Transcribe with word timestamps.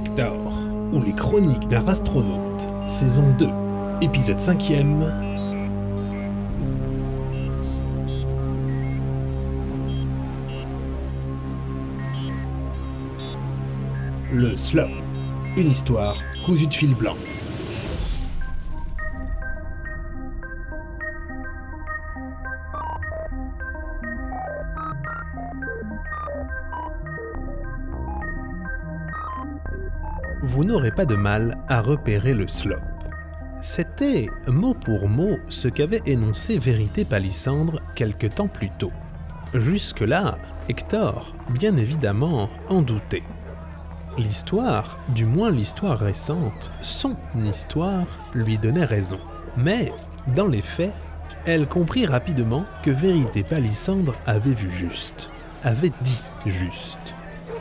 Hector, 0.00 0.50
ou 0.92 1.02
les 1.02 1.12
chroniques 1.12 1.68
d'un 1.68 1.86
astronaute, 1.86 2.66
saison 2.86 3.34
2, 3.38 3.48
épisode 4.00 4.38
5ème. 4.38 5.04
Le 14.32 14.56
Slop, 14.56 14.88
une 15.58 15.68
histoire 15.68 16.16
cousue 16.46 16.66
de 16.66 16.72
fil 16.72 16.94
blanc. 16.94 17.16
Vous 30.42 30.64
n'aurez 30.64 30.90
pas 30.90 31.04
de 31.04 31.16
mal 31.16 31.58
à 31.68 31.82
repérer 31.82 32.32
le 32.32 32.48
slop. 32.48 32.80
C'était, 33.60 34.30
mot 34.48 34.72
pour 34.72 35.06
mot, 35.06 35.36
ce 35.50 35.68
qu'avait 35.68 36.00
énoncé 36.06 36.58
Vérité 36.58 37.04
Palissandre 37.04 37.82
quelque 37.94 38.26
temps 38.26 38.48
plus 38.48 38.70
tôt. 38.70 38.92
Jusque-là, 39.52 40.38
Hector, 40.70 41.34
bien 41.50 41.76
évidemment, 41.76 42.48
en 42.68 42.80
doutait. 42.80 43.22
L'histoire, 44.16 44.98
du 45.10 45.26
moins 45.26 45.50
l'histoire 45.50 45.98
récente, 45.98 46.70
son 46.80 47.16
histoire, 47.44 48.06
lui 48.32 48.56
donnait 48.56 48.86
raison. 48.86 49.20
Mais, 49.58 49.92
dans 50.34 50.48
les 50.48 50.62
faits, 50.62 50.94
elle 51.44 51.66
comprit 51.66 52.06
rapidement 52.06 52.64
que 52.82 52.90
Vérité 52.90 53.42
Palissandre 53.42 54.14
avait 54.24 54.54
vu 54.54 54.72
juste, 54.72 55.28
avait 55.64 55.92
dit 56.00 56.22
juste. 56.46 57.14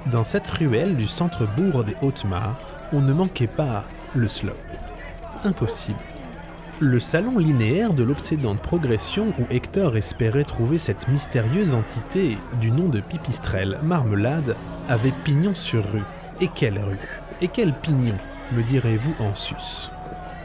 Dans 0.08 0.24
cette 0.24 0.50
ruelle 0.50 0.96
du 0.96 1.08
centre-bourg 1.08 1.84
des 1.84 1.96
Hautes-Mares, 2.02 2.58
on 2.94 3.02
ne 3.02 3.14
manquait 3.14 3.48
pas 3.48 3.84
le 4.16 4.28
slop. 4.28 4.54
Impossible. 5.44 6.00
Le 6.80 7.00
salon 7.00 7.38
linéaire 7.38 7.94
de 7.94 8.04
l'obsédante 8.04 8.62
progression 8.62 9.28
où 9.38 9.44
Hector 9.50 9.98
espérait 9.98 10.46
trouver 10.46 10.78
cette 10.78 11.10
mystérieuse 11.10 11.76
entité 11.76 12.38
du 12.62 12.72
nom 12.72 12.88
de 12.88 13.02
Pipistrelle 13.02 13.78
Marmelade 13.84 14.56
avait 14.88 15.14
pignon 15.26 15.54
sur 15.54 15.86
rue. 15.92 16.04
Et 16.40 16.48
quelle 16.48 16.80
rue 16.80 17.20
Et 17.42 17.50
quel 17.50 17.74
pignon 17.74 18.16
me 18.54 18.64
direz-vous 18.64 19.14
en 19.20 19.36
sus 19.36 19.90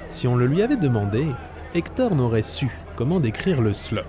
Si 0.08 0.26
on 0.26 0.34
le 0.34 0.46
lui 0.46 0.62
avait 0.62 0.76
demandé, 0.76 1.26
Hector 1.74 2.14
n'aurait 2.16 2.42
su 2.42 2.68
comment 2.96 3.20
décrire 3.20 3.62
le 3.62 3.72
slop. 3.72 4.02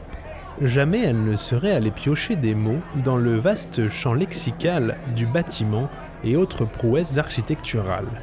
Jamais 0.61 1.01
elle 1.01 1.23
ne 1.25 1.35
serait 1.35 1.71
allée 1.71 1.91
piocher 1.91 2.37
des 2.37 2.55
mots 2.55 2.81
dans 3.03 3.17
le 3.17 3.35
vaste 3.35 3.89
champ 3.89 4.13
lexical 4.13 4.97
du 5.13 5.25
bâtiment 5.25 5.89
et 6.23 6.37
autres 6.37 6.63
prouesses 6.63 7.17
architecturales. 7.17 8.21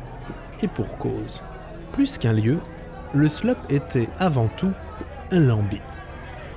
Et 0.63 0.69
pour 0.69 0.97
cause. 0.97 1.43
Plus 1.93 2.17
qu'un 2.17 2.33
lieu, 2.33 2.59
le 3.13 3.29
slop 3.29 3.59
était 3.69 4.09
avant 4.19 4.49
tout 4.49 4.73
un 5.31 5.41
lambi, 5.41 5.81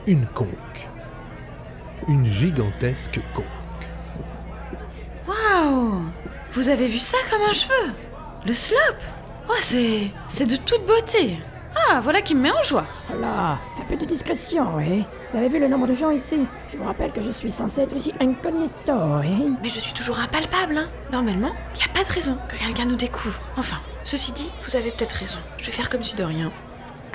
une 0.07 0.25
conque, 0.27 0.87
une 2.07 2.25
gigantesque 2.25 3.19
conque. 3.33 3.45
Waouh 5.27 6.03
Vous 6.53 6.69
avez 6.69 6.87
vu 6.87 6.99
ça 6.99 7.17
comme 7.29 7.41
un 7.41 7.53
cheveu? 7.53 7.93
Le 8.47 8.53
slop? 8.53 8.77
Oh, 9.49 9.53
c'est. 9.59 10.09
c'est 10.27 10.45
de 10.45 10.55
toute 10.55 10.85
beauté 10.85 11.37
Ah, 11.75 11.99
voilà 12.01 12.21
qui 12.21 12.35
me 12.35 12.41
met 12.41 12.51
en 12.51 12.63
joie 12.63 12.85
Voilà, 13.09 13.59
un 13.79 13.85
peu 13.87 13.97
de 13.97 14.05
discrétion, 14.05 14.65
oui. 14.75 15.05
Vous 15.29 15.37
avez 15.37 15.49
vu 15.49 15.59
le 15.59 15.67
nombre 15.67 15.87
de 15.87 15.93
gens 15.93 16.09
ici? 16.09 16.45
Je 16.71 16.77
vous 16.77 16.83
rappelle 16.85 17.11
que 17.11 17.21
je 17.21 17.31
suis 17.31 17.51
censé 17.51 17.81
être 17.81 17.95
ici 17.95 18.13
incognito, 18.19 18.93
oui. 19.21 19.53
Mais 19.61 19.69
je 19.69 19.79
suis 19.79 19.93
toujours 19.93 20.19
impalpable, 20.19 20.77
hein 20.77 20.87
Normalement, 21.11 21.51
il 21.75 21.83
a 21.83 21.93
pas 21.93 22.07
de 22.07 22.13
raison 22.13 22.37
que 22.49 22.55
quelqu'un 22.57 22.85
nous 22.85 22.95
découvre. 22.95 23.39
Enfin, 23.57 23.77
ceci 24.03 24.31
dit, 24.31 24.49
vous 24.63 24.75
avez 24.75 24.91
peut-être 24.91 25.13
raison. 25.13 25.37
Je 25.57 25.65
vais 25.65 25.71
faire 25.71 25.89
comme 25.89 26.03
si 26.03 26.15
de 26.15 26.23
rien. 26.23 26.51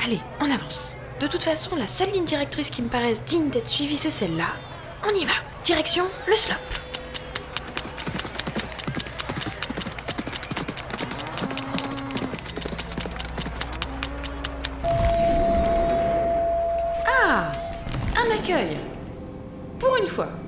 Allez, 0.05 0.21
on 0.41 0.51
avance. 0.51 0.95
De 1.21 1.27
toute 1.27 1.43
façon, 1.43 1.77
la 1.77 1.87
seule 1.87 2.11
ligne 2.13 2.25
directrice 2.25 2.71
qui 2.71 2.83
me 2.83 2.89
paraisse 2.89 3.25
digne 3.25 3.49
d'être 3.51 3.69
suivie, 3.69 3.97
c'est 3.97 4.11
celle-là. 4.11 4.47
On 5.07 5.15
y 5.15 5.25
va. 5.25 5.33
Direction 5.65 6.05
le 6.27 6.35
slop. 6.35 6.55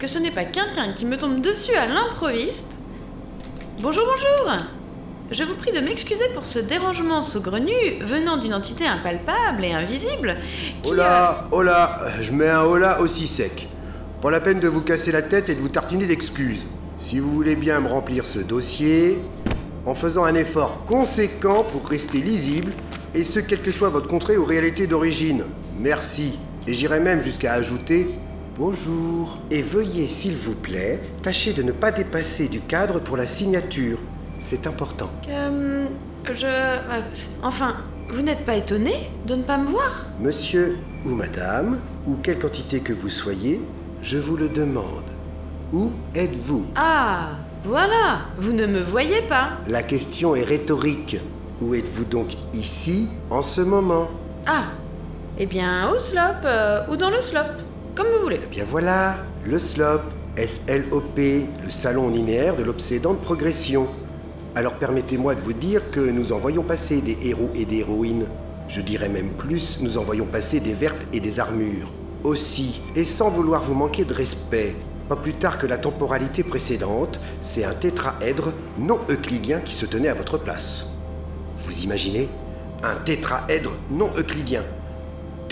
Que 0.02 0.08
ce 0.08 0.18
n'est 0.18 0.32
pas 0.32 0.42
quelqu'un 0.42 0.92
qui 0.96 1.06
me 1.06 1.16
tombe 1.16 1.40
dessus 1.40 1.76
à 1.76 1.86
l'improviste. 1.86 2.80
Bonjour, 3.82 4.02
bonjour 4.04 4.52
Je 5.30 5.44
vous 5.44 5.54
prie 5.54 5.70
de 5.70 5.78
m'excuser 5.78 6.24
pour 6.34 6.44
ce 6.44 6.58
dérangement 6.58 7.22
saugrenu 7.22 7.72
venant 8.00 8.36
d'une 8.36 8.52
entité 8.52 8.84
impalpable 8.84 9.64
et 9.64 9.72
invisible 9.72 10.38
qui 10.82 10.90
Oh 10.90 10.94
là, 10.94 11.46
oh 11.52 11.62
là, 11.62 12.00
je 12.20 12.32
mets 12.32 12.48
un 12.48 12.64
oh 12.64 12.78
là 12.78 13.00
aussi 13.00 13.28
sec. 13.28 13.68
Pas 14.20 14.32
la 14.32 14.40
peine 14.40 14.58
de 14.58 14.66
vous 14.66 14.80
casser 14.80 15.12
la 15.12 15.22
tête 15.22 15.48
et 15.50 15.54
de 15.54 15.60
vous 15.60 15.68
tartiner 15.68 16.06
d'excuses. 16.06 16.66
Si 16.98 17.20
vous 17.20 17.30
voulez 17.30 17.54
bien 17.54 17.78
me 17.78 17.86
remplir 17.86 18.26
ce 18.26 18.40
dossier, 18.40 19.20
en 19.86 19.94
faisant 19.94 20.24
un 20.24 20.34
effort 20.34 20.84
conséquent 20.84 21.62
pour 21.62 21.88
rester 21.88 22.22
lisible, 22.22 22.72
et 23.14 23.22
ce 23.22 23.38
quelle 23.38 23.62
que 23.62 23.70
soit 23.70 23.90
votre 23.90 24.08
contrée 24.08 24.36
ou 24.36 24.44
réalité 24.44 24.88
d'origine. 24.88 25.44
Merci. 25.78 26.40
Et 26.66 26.74
j'irai 26.74 26.98
même 26.98 27.22
jusqu'à 27.22 27.52
ajouter 27.52 28.08
bonjour. 28.58 29.38
Et 29.50 29.62
veuillez, 29.62 30.08
s'il 30.08 30.36
vous 30.36 30.54
plaît, 30.54 31.00
tâcher 31.22 31.52
de 31.52 31.62
ne 31.62 31.72
pas 31.72 31.90
dépasser 31.92 32.48
du 32.48 32.60
cadre 32.60 33.00
pour 33.00 33.16
la 33.16 33.26
signature. 33.26 33.98
C'est 34.38 34.66
important. 34.66 35.10
Euh, 35.28 35.86
je... 36.32 36.46
euh, 36.46 37.00
Enfin, 37.42 37.76
vous 38.10 38.22
n'êtes 38.22 38.44
pas 38.44 38.56
étonné 38.56 39.10
de 39.26 39.36
ne 39.36 39.42
pas 39.42 39.56
me 39.58 39.66
voir? 39.66 40.06
Monsieur 40.20 40.76
ou 41.04 41.10
madame, 41.10 41.78
ou 42.06 42.16
quelle 42.22 42.38
quantité 42.38 42.80
que 42.80 42.92
vous 42.92 43.08
soyez, 43.08 43.60
je 44.02 44.18
vous 44.18 44.36
le 44.36 44.48
demande. 44.48 45.04
Où 45.72 45.90
êtes-vous? 46.14 46.64
Ah, 46.76 47.28
voilà, 47.64 48.22
vous 48.36 48.52
ne 48.52 48.66
me 48.66 48.80
voyez 48.80 49.22
pas. 49.22 49.50
La 49.68 49.82
question 49.82 50.34
est 50.34 50.44
rhétorique. 50.44 51.18
Où 51.60 51.74
êtes-vous 51.74 52.04
donc 52.04 52.34
ici, 52.52 53.08
en 53.30 53.40
ce 53.42 53.60
moment? 53.60 54.08
Ah, 54.46 54.64
eh 55.38 55.46
bien 55.46 55.88
au 55.88 55.98
slop 55.98 56.44
euh, 56.44 56.84
ou 56.90 56.96
dans 56.96 57.10
le 57.10 57.20
slop, 57.20 57.46
comme 57.94 58.06
vous 58.06 58.22
voulez. 58.22 58.40
Eh 58.42 58.46
bien 58.46 58.64
voilà, 58.68 59.16
le 59.44 59.58
SLOP, 59.58 60.02
S-L-O-P, 60.36 61.46
le 61.62 61.70
salon 61.70 62.08
linéaire 62.08 62.56
de 62.56 62.62
l'obsédante 62.62 63.20
progression. 63.20 63.86
Alors 64.54 64.74
permettez-moi 64.74 65.34
de 65.34 65.40
vous 65.40 65.52
dire 65.52 65.90
que 65.90 66.00
nous 66.00 66.32
en 66.32 66.38
voyons 66.38 66.62
passer 66.62 67.00
des 67.00 67.18
héros 67.22 67.50
et 67.54 67.64
des 67.64 67.78
héroïnes. 67.78 68.26
Je 68.68 68.80
dirais 68.80 69.08
même 69.08 69.30
plus, 69.30 69.78
nous 69.80 69.98
en 69.98 70.02
voyons 70.02 70.26
passer 70.26 70.60
des 70.60 70.72
vertes 70.72 71.06
et 71.12 71.20
des 71.20 71.40
armures. 71.40 71.90
Aussi, 72.24 72.80
et 72.94 73.04
sans 73.04 73.28
vouloir 73.28 73.62
vous 73.62 73.74
manquer 73.74 74.04
de 74.04 74.14
respect, 74.14 74.74
pas 75.08 75.16
plus 75.16 75.34
tard 75.34 75.58
que 75.58 75.66
la 75.66 75.76
temporalité 75.76 76.42
précédente, 76.42 77.20
c'est 77.40 77.64
un 77.64 77.74
tétraèdre 77.74 78.52
non 78.78 79.00
euclidien 79.10 79.60
qui 79.60 79.74
se 79.74 79.84
tenait 79.84 80.08
à 80.08 80.14
votre 80.14 80.38
place. 80.38 80.86
Vous 81.66 81.82
imaginez? 81.82 82.28
Un 82.82 82.96
tétraèdre 82.96 83.72
non 83.90 84.10
euclidien. 84.16 84.62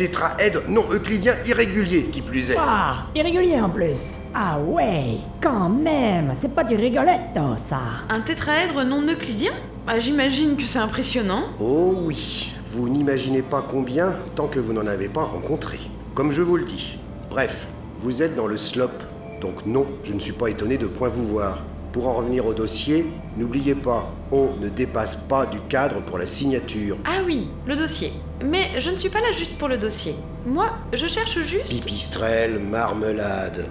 Tétraèdre 0.00 0.62
non 0.66 0.86
euclidien 0.90 1.34
irrégulier, 1.44 2.04
qui 2.04 2.22
plus 2.22 2.50
est. 2.50 2.56
Ah, 2.58 3.04
irrégulier 3.14 3.60
en 3.60 3.68
plus. 3.68 4.20
Ah 4.34 4.58
ouais, 4.58 5.18
quand 5.42 5.68
même, 5.68 6.32
c'est 6.32 6.54
pas 6.54 6.64
du 6.64 6.74
rigoletto, 6.74 7.58
ça. 7.58 7.80
Un 8.08 8.22
tétraèdre 8.22 8.82
non 8.86 9.02
euclidien? 9.06 9.52
Bah 9.86 9.98
j'imagine 9.98 10.56
que 10.56 10.62
c'est 10.62 10.78
impressionnant. 10.78 11.42
Oh 11.60 11.94
oui, 12.06 12.54
vous 12.64 12.88
n'imaginez 12.88 13.42
pas 13.42 13.60
combien 13.60 14.14
tant 14.34 14.46
que 14.46 14.58
vous 14.58 14.72
n'en 14.72 14.86
avez 14.86 15.10
pas 15.10 15.24
rencontré. 15.24 15.78
Comme 16.14 16.32
je 16.32 16.40
vous 16.40 16.56
le 16.56 16.64
dis. 16.64 16.98
Bref, 17.28 17.66
vous 17.98 18.22
êtes 18.22 18.34
dans 18.34 18.46
le 18.46 18.56
slop, 18.56 19.02
donc 19.42 19.66
non, 19.66 19.84
je 20.02 20.14
ne 20.14 20.18
suis 20.18 20.32
pas 20.32 20.48
étonné 20.48 20.78
de 20.78 20.86
point 20.86 21.10
vous 21.10 21.26
voir. 21.26 21.62
Pour 21.92 22.06
en 22.06 22.14
revenir 22.14 22.46
au 22.46 22.54
dossier, 22.54 23.12
n'oubliez 23.36 23.74
pas, 23.74 24.12
on 24.30 24.50
ne 24.60 24.68
dépasse 24.68 25.16
pas 25.16 25.44
du 25.46 25.60
cadre 25.62 26.00
pour 26.02 26.18
la 26.18 26.26
signature. 26.26 26.96
Ah 27.04 27.22
oui, 27.26 27.48
le 27.66 27.74
dossier. 27.74 28.12
Mais 28.44 28.80
je 28.80 28.90
ne 28.90 28.96
suis 28.96 29.08
pas 29.08 29.20
là 29.20 29.32
juste 29.32 29.58
pour 29.58 29.68
le 29.68 29.76
dossier. 29.76 30.14
Moi, 30.46 30.70
je 30.92 31.06
cherche 31.06 31.40
juste... 31.40 31.68
Pipistrelle, 31.68 32.60
marmelade. 32.60 33.66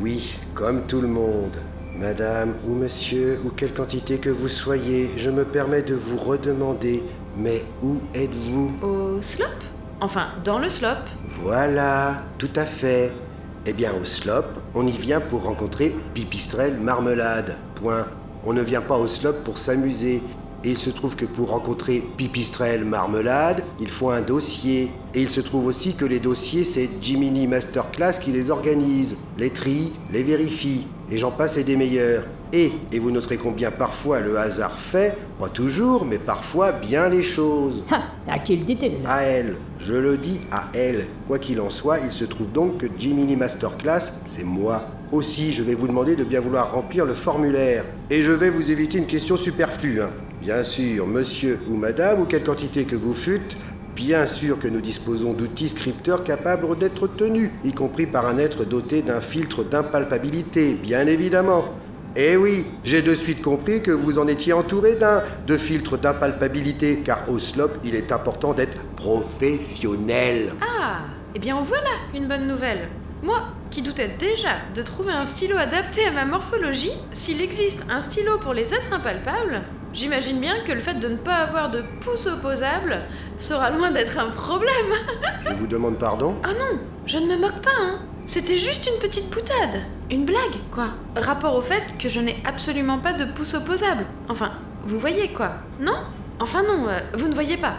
Oui, 0.00 0.34
comme 0.54 0.86
tout 0.86 1.00
le 1.00 1.08
monde. 1.08 1.56
Madame 1.98 2.54
ou 2.66 2.74
monsieur, 2.74 3.40
ou 3.44 3.50
quelle 3.50 3.72
quantité 3.72 4.18
que 4.18 4.30
vous 4.30 4.48
soyez, 4.48 5.10
je 5.16 5.30
me 5.30 5.44
permets 5.44 5.82
de 5.82 5.94
vous 5.94 6.16
redemander, 6.16 7.02
mais 7.36 7.64
où 7.82 7.96
êtes-vous? 8.14 8.72
Au 8.82 9.22
slop? 9.22 9.46
Enfin, 10.00 10.28
dans 10.44 10.58
le 10.58 10.68
slop. 10.68 11.08
Voilà, 11.42 12.22
tout 12.38 12.50
à 12.56 12.64
fait. 12.64 13.12
Eh 13.66 13.72
bien, 13.72 13.92
au 13.98 14.04
slop, 14.04 14.44
on 14.74 14.86
y 14.86 14.92
vient 14.92 15.20
pour 15.20 15.44
rencontrer 15.44 15.94
Pipistrelle 16.12 16.76
Marmelade. 16.76 17.56
Point. 17.76 18.06
On 18.44 18.52
ne 18.52 18.60
vient 18.60 18.82
pas 18.82 18.98
au 18.98 19.08
slop 19.08 19.42
pour 19.42 19.56
s'amuser. 19.56 20.22
Et 20.64 20.70
il 20.70 20.76
se 20.76 20.90
trouve 20.90 21.16
que 21.16 21.24
pour 21.24 21.48
rencontrer 21.48 22.02
Pipistrelle 22.18 22.84
Marmelade, 22.84 23.64
il 23.80 23.88
faut 23.88 24.10
un 24.10 24.20
dossier. 24.20 24.90
Et 25.14 25.22
il 25.22 25.30
se 25.30 25.40
trouve 25.40 25.64
aussi 25.64 25.94
que 25.94 26.04
les 26.04 26.18
dossiers, 26.18 26.64
c'est 26.64 26.90
Jiminy 27.00 27.46
Masterclass 27.46 28.18
qui 28.20 28.32
les 28.32 28.50
organise, 28.50 29.16
les 29.38 29.50
trie, 29.50 29.94
les 30.12 30.22
vérifie. 30.22 30.86
Et 31.10 31.16
j'en 31.16 31.30
passe 31.30 31.56
et 31.56 31.64
des 31.64 31.78
meilleurs. 31.78 32.24
Et, 32.52 32.70
et 32.92 32.98
vous 33.00 33.10
noterez 33.10 33.36
combien 33.36 33.70
parfois 33.72 34.20
le 34.20 34.38
hasard 34.38 34.78
fait, 34.78 35.16
pas 35.40 35.48
toujours, 35.48 36.04
mais 36.04 36.18
parfois 36.18 36.70
bien 36.72 37.08
les 37.08 37.22
choses. 37.24 37.82
Ha 37.90 38.02
À 38.28 38.38
qui 38.38 38.56
le 38.56 38.64
dit-il? 38.64 38.92
À 39.06 39.22
elle, 39.22 39.56
je 39.80 39.94
le 39.94 40.16
dis 40.16 40.40
à 40.52 40.64
elle. 40.72 41.06
Quoi 41.26 41.38
qu'il 41.38 41.60
en 41.60 41.70
soit, 41.70 41.98
il 42.04 42.12
se 42.12 42.24
trouve 42.24 42.52
donc 42.52 42.78
que 42.78 42.86
Jiminy 42.96 43.34
Masterclass, 43.36 44.12
c'est 44.26 44.44
moi. 44.44 44.84
Aussi, 45.10 45.52
je 45.52 45.62
vais 45.62 45.74
vous 45.74 45.86
demander 45.88 46.14
de 46.16 46.24
bien 46.24 46.40
vouloir 46.40 46.72
remplir 46.72 47.04
le 47.06 47.14
formulaire. 47.14 47.84
Et 48.10 48.22
je 48.22 48.30
vais 48.30 48.50
vous 48.50 48.70
éviter 48.70 48.98
une 48.98 49.06
question 49.06 49.36
superflue. 49.36 50.00
hein. 50.02 50.10
Bien 50.40 50.62
sûr, 50.64 51.06
monsieur 51.06 51.58
ou 51.68 51.76
madame, 51.76 52.20
ou 52.20 52.24
quelle 52.24 52.44
quantité 52.44 52.84
que 52.84 52.96
vous 52.96 53.14
fûtes, 53.14 53.56
bien 53.96 54.26
sûr 54.26 54.58
que 54.58 54.68
nous 54.68 54.80
disposons 54.80 55.32
d'outils 55.32 55.68
scripteurs 55.70 56.22
capables 56.24 56.66
d'être 56.78 57.06
tenus, 57.06 57.50
y 57.64 57.72
compris 57.72 58.06
par 58.06 58.26
un 58.26 58.38
être 58.38 58.64
doté 58.64 59.02
d'un 59.02 59.20
filtre 59.20 59.64
d'impalpabilité, 59.64 60.74
bien 60.74 61.06
évidemment. 61.06 61.64
Eh 62.16 62.36
oui, 62.36 62.66
j'ai 62.84 63.02
de 63.02 63.12
suite 63.12 63.42
compris 63.42 63.82
que 63.82 63.90
vous 63.90 64.20
en 64.20 64.28
étiez 64.28 64.52
entouré 64.52 64.94
d'un 64.94 65.24
de 65.48 65.56
filtre 65.56 65.96
d'impalpabilité, 65.96 67.00
car 67.04 67.28
au 67.28 67.40
slop, 67.40 67.72
il 67.82 67.96
est 67.96 68.12
important 68.12 68.54
d'être 68.54 68.84
professionnel. 68.94 70.54
Ah, 70.60 71.00
eh 71.34 71.40
bien 71.40 71.56
voilà 71.60 71.90
une 72.14 72.28
bonne 72.28 72.46
nouvelle. 72.46 72.88
Moi, 73.24 73.42
qui 73.72 73.82
doutais 73.82 74.14
déjà 74.16 74.58
de 74.76 74.82
trouver 74.82 75.12
un 75.12 75.24
stylo 75.24 75.56
adapté 75.56 76.06
à 76.06 76.12
ma 76.12 76.24
morphologie, 76.24 76.92
s'il 77.12 77.42
existe 77.42 77.84
un 77.90 78.00
stylo 78.00 78.38
pour 78.38 78.54
les 78.54 78.72
êtres 78.72 78.92
impalpables, 78.92 79.62
j'imagine 79.92 80.38
bien 80.38 80.62
que 80.64 80.70
le 80.70 80.80
fait 80.80 80.94
de 80.94 81.08
ne 81.08 81.16
pas 81.16 81.38
avoir 81.38 81.68
de 81.70 81.82
pouce 82.00 82.28
opposable 82.28 83.00
sera 83.38 83.70
loin 83.70 83.90
d'être 83.90 84.20
un 84.20 84.30
problème. 84.30 84.70
Je 85.48 85.54
vous 85.54 85.66
demande 85.66 85.98
pardon? 85.98 86.36
Oh 86.44 86.52
non, 86.56 86.78
je 87.06 87.18
ne 87.18 87.26
me 87.26 87.36
moque 87.36 87.60
pas, 87.60 87.70
hein. 87.80 87.98
C'était 88.26 88.56
juste 88.56 88.86
une 88.92 88.98
petite 89.00 89.30
boutade. 89.30 89.82
Une 90.10 90.24
blague, 90.24 90.58
quoi. 90.70 90.88
Rapport 91.16 91.54
au 91.56 91.60
fait 91.62 91.82
que 91.98 92.08
je 92.08 92.20
n'ai 92.20 92.36
absolument 92.46 92.98
pas 92.98 93.12
de 93.12 93.26
pouce 93.26 93.54
opposable. 93.54 94.06
Enfin, 94.28 94.52
vous 94.84 94.98
voyez 94.98 95.28
quoi 95.28 95.52
Non? 95.80 95.92
Enfin 96.40 96.62
non, 96.62 96.88
euh, 96.88 96.98
vous 97.18 97.28
ne 97.28 97.34
voyez 97.34 97.58
pas. 97.58 97.74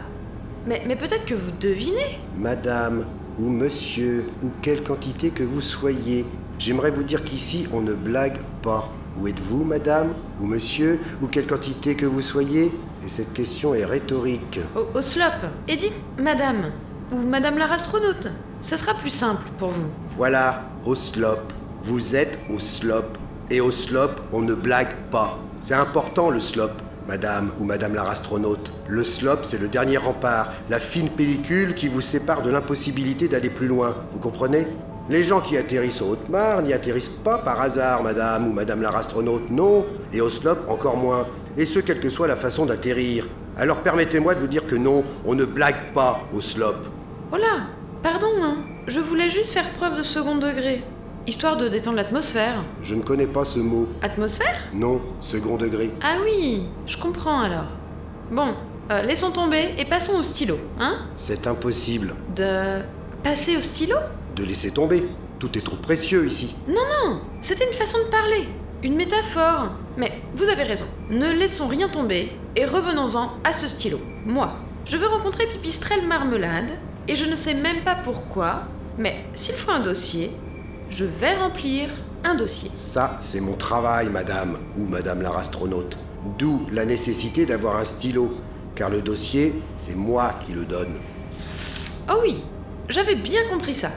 Mais, 0.68 0.84
mais 0.88 0.96
peut-être 0.96 1.26
que 1.26 1.34
vous 1.34 1.52
devinez. 1.60 2.20
Madame 2.38 3.06
ou 3.40 3.50
monsieur 3.50 4.26
ou 4.44 4.50
quelle 4.62 4.84
quantité 4.84 5.30
que 5.32 5.44
vous 5.44 5.62
soyez, 5.62 6.26
j'aimerais 6.60 6.92
vous 6.92 7.04
dire 7.04 7.24
qu'ici 7.24 7.68
on 7.74 7.82
ne 7.82 7.94
blague 7.94 8.40
pas. 8.62 8.90
Où 9.20 9.28
êtes-vous, 9.28 9.64
madame 9.64 10.14
ou 10.42 10.46
monsieur 10.46 11.00
ou 11.24 11.28
quelle 11.28 11.48
quantité 11.48 11.96
que 11.96 12.06
vous 12.06 12.22
soyez? 12.22 12.66
Et 13.06 13.10
cette 13.10 13.34
question 13.34 13.74
est 13.74 13.86
rhétorique. 13.86 14.60
Au, 14.76 14.98
au 14.98 15.02
slop. 15.02 15.48
Et 15.68 15.76
dites 15.78 16.02
madame. 16.20 16.72
Ou 17.12 17.18
madame 17.18 17.58
la 17.58 17.72
astronaute. 17.72 18.28
Ça 18.66 18.78
sera 18.78 18.96
plus 18.96 19.12
simple 19.12 19.44
pour 19.60 19.70
vous. 19.70 19.92
Voilà, 20.18 20.64
au 20.88 20.96
slop. 20.96 21.38
Vous 21.84 22.16
êtes 22.16 22.40
au 22.52 22.58
slop. 22.58 23.16
Et 23.52 23.62
au 23.62 23.70
slop, 23.70 24.10
on 24.34 24.42
ne 24.42 24.56
blague 24.56 24.96
pas. 25.12 25.38
C'est 25.62 25.76
important 25.76 26.32
le 26.32 26.40
slop, 26.40 26.72
madame 27.08 27.52
ou 27.60 27.64
madame 27.64 27.94
la 27.94 28.10
astronaute. 28.10 28.74
Le 28.88 29.04
slop, 29.04 29.44
c'est 29.44 29.62
le 29.62 29.68
dernier 29.68 29.98
rempart, 29.98 30.52
la 30.68 30.80
fine 30.80 31.10
pellicule 31.10 31.76
qui 31.76 31.88
vous 31.88 32.02
sépare 32.02 32.42
de 32.42 32.50
l'impossibilité 32.50 33.28
d'aller 33.28 33.52
plus 33.52 33.68
loin. 33.68 33.98
Vous 34.12 34.18
comprenez? 34.18 34.66
Les 35.12 35.24
gens 35.24 35.42
qui 35.42 35.58
atterrissent 35.58 36.02
au 36.02 36.08
Haute-Mare 36.08 36.64
n'y 36.64 36.74
atterrissent 36.74 37.10
pas 37.24 37.38
par 37.38 37.62
hasard, 37.62 38.02
madame 38.02 38.48
ou 38.48 38.52
madame 38.52 38.82
la 38.82 38.90
astronaute, 38.98 39.52
non. 39.52 39.86
Et 40.12 40.22
au 40.22 40.30
slop, 40.32 40.58
encore 40.68 40.98
moins. 40.98 41.28
Et 41.56 41.68
ce, 41.68 41.78
quelle 41.78 42.00
que 42.00 42.10
soit 42.10 42.28
la 42.28 42.36
façon 42.36 42.66
d'atterrir. 42.66 43.28
Alors 43.58 43.78
permettez-moi 43.84 44.34
de 44.34 44.40
vous 44.40 44.48
dire 44.48 44.66
que 44.66 44.76
non, 44.76 45.04
on 45.24 45.36
ne 45.36 45.46
blague 45.46 45.94
pas 45.94 46.22
au 46.34 46.42
slop. 46.42 46.78
Oh 47.32 47.38
là 47.38 47.68
Pardon, 48.06 48.28
hein. 48.44 48.58
Je 48.86 49.00
voulais 49.00 49.32
juste 49.32 49.50
faire 49.50 49.74
preuve 49.74 49.98
de 49.98 50.04
second 50.04 50.36
degré. 50.36 50.84
Histoire 51.26 51.58
de 51.58 51.68
détendre 51.68 51.96
l'atmosphère. 51.96 52.64
Je 52.84 52.94
ne 52.94 53.02
connais 53.02 53.26
pas 53.26 53.44
ce 53.44 53.58
mot. 53.58 53.88
Atmosphère? 54.04 54.60
Non, 54.76 55.02
second 55.20 55.58
degré. 55.58 55.90
Ah 56.04 56.18
oui, 56.24 56.62
je 56.86 56.98
comprends 56.98 57.40
alors. 57.40 57.66
Bon, 58.32 58.54
euh, 58.92 59.02
laissons 59.02 59.32
tomber 59.32 59.74
et 59.80 59.86
passons 59.86 60.20
au 60.20 60.22
stylo, 60.22 60.60
hein 60.80 61.08
C'est 61.18 61.48
impossible. 61.48 62.14
De 62.36 62.82
passer 63.24 63.58
au 63.58 63.62
stylo? 63.62 63.96
De 64.36 64.44
laisser 64.44 64.70
tomber. 64.70 65.04
Tout 65.40 65.58
est 65.58 65.66
trop 65.66 65.78
précieux 65.78 66.28
ici. 66.28 66.54
Non, 66.68 66.76
non, 66.76 67.22
c'était 67.42 67.66
une 67.66 67.74
façon 67.74 67.98
de 67.98 68.12
parler, 68.12 68.48
une 68.84 68.98
métaphore. 68.98 69.72
Mais 69.98 70.12
vous 70.36 70.48
avez 70.48 70.62
raison, 70.62 70.86
ne 71.10 71.32
laissons 71.32 71.68
rien 71.68 71.90
tomber 71.90 72.38
et 72.56 72.68
revenons-en 72.68 73.32
à 73.44 73.52
ce 73.52 73.68
stylo. 73.68 74.00
Moi, 74.28 74.54
je 74.86 74.96
veux 74.96 75.08
rencontrer 75.08 75.48
Pipistrelle 75.48 76.06
Marmelade 76.06 76.70
et 77.08 77.16
je 77.16 77.26
ne 77.26 77.36
sais 77.36 77.54
même 77.54 77.84
pas 77.84 77.96
pourquoi, 77.96 78.64
mais 78.98 79.26
s'il 79.34 79.56
faut 79.56 79.72
un 79.72 79.80
dossier, 79.80 80.32
je 80.90 81.06
vais 81.06 81.36
remplir 81.36 81.90
un 82.24 82.36
dossier. 82.36 82.72
Ça, 82.76 83.18
c'est 83.22 83.40
mon 83.40 83.54
travail, 83.54 84.10
madame 84.10 84.58
ou 84.78 84.86
madame 84.88 85.22
la 85.22 85.32
astronaute. 85.32 85.98
D'où 86.40 86.62
la 86.72 86.86
nécessité 86.86 87.46
d'avoir 87.46 87.78
un 87.78 87.86
stylo, 87.86 88.36
car 88.74 88.90
le 88.90 89.02
dossier, 89.02 89.62
c'est 89.78 89.96
moi 89.96 90.34
qui 90.46 90.54
le 90.54 90.66
donne. 90.66 90.96
Oh 92.10 92.20
oui, 92.22 92.44
j'avais 92.90 93.16
bien 93.16 93.42
compris 93.50 93.76
ça. 93.76 93.92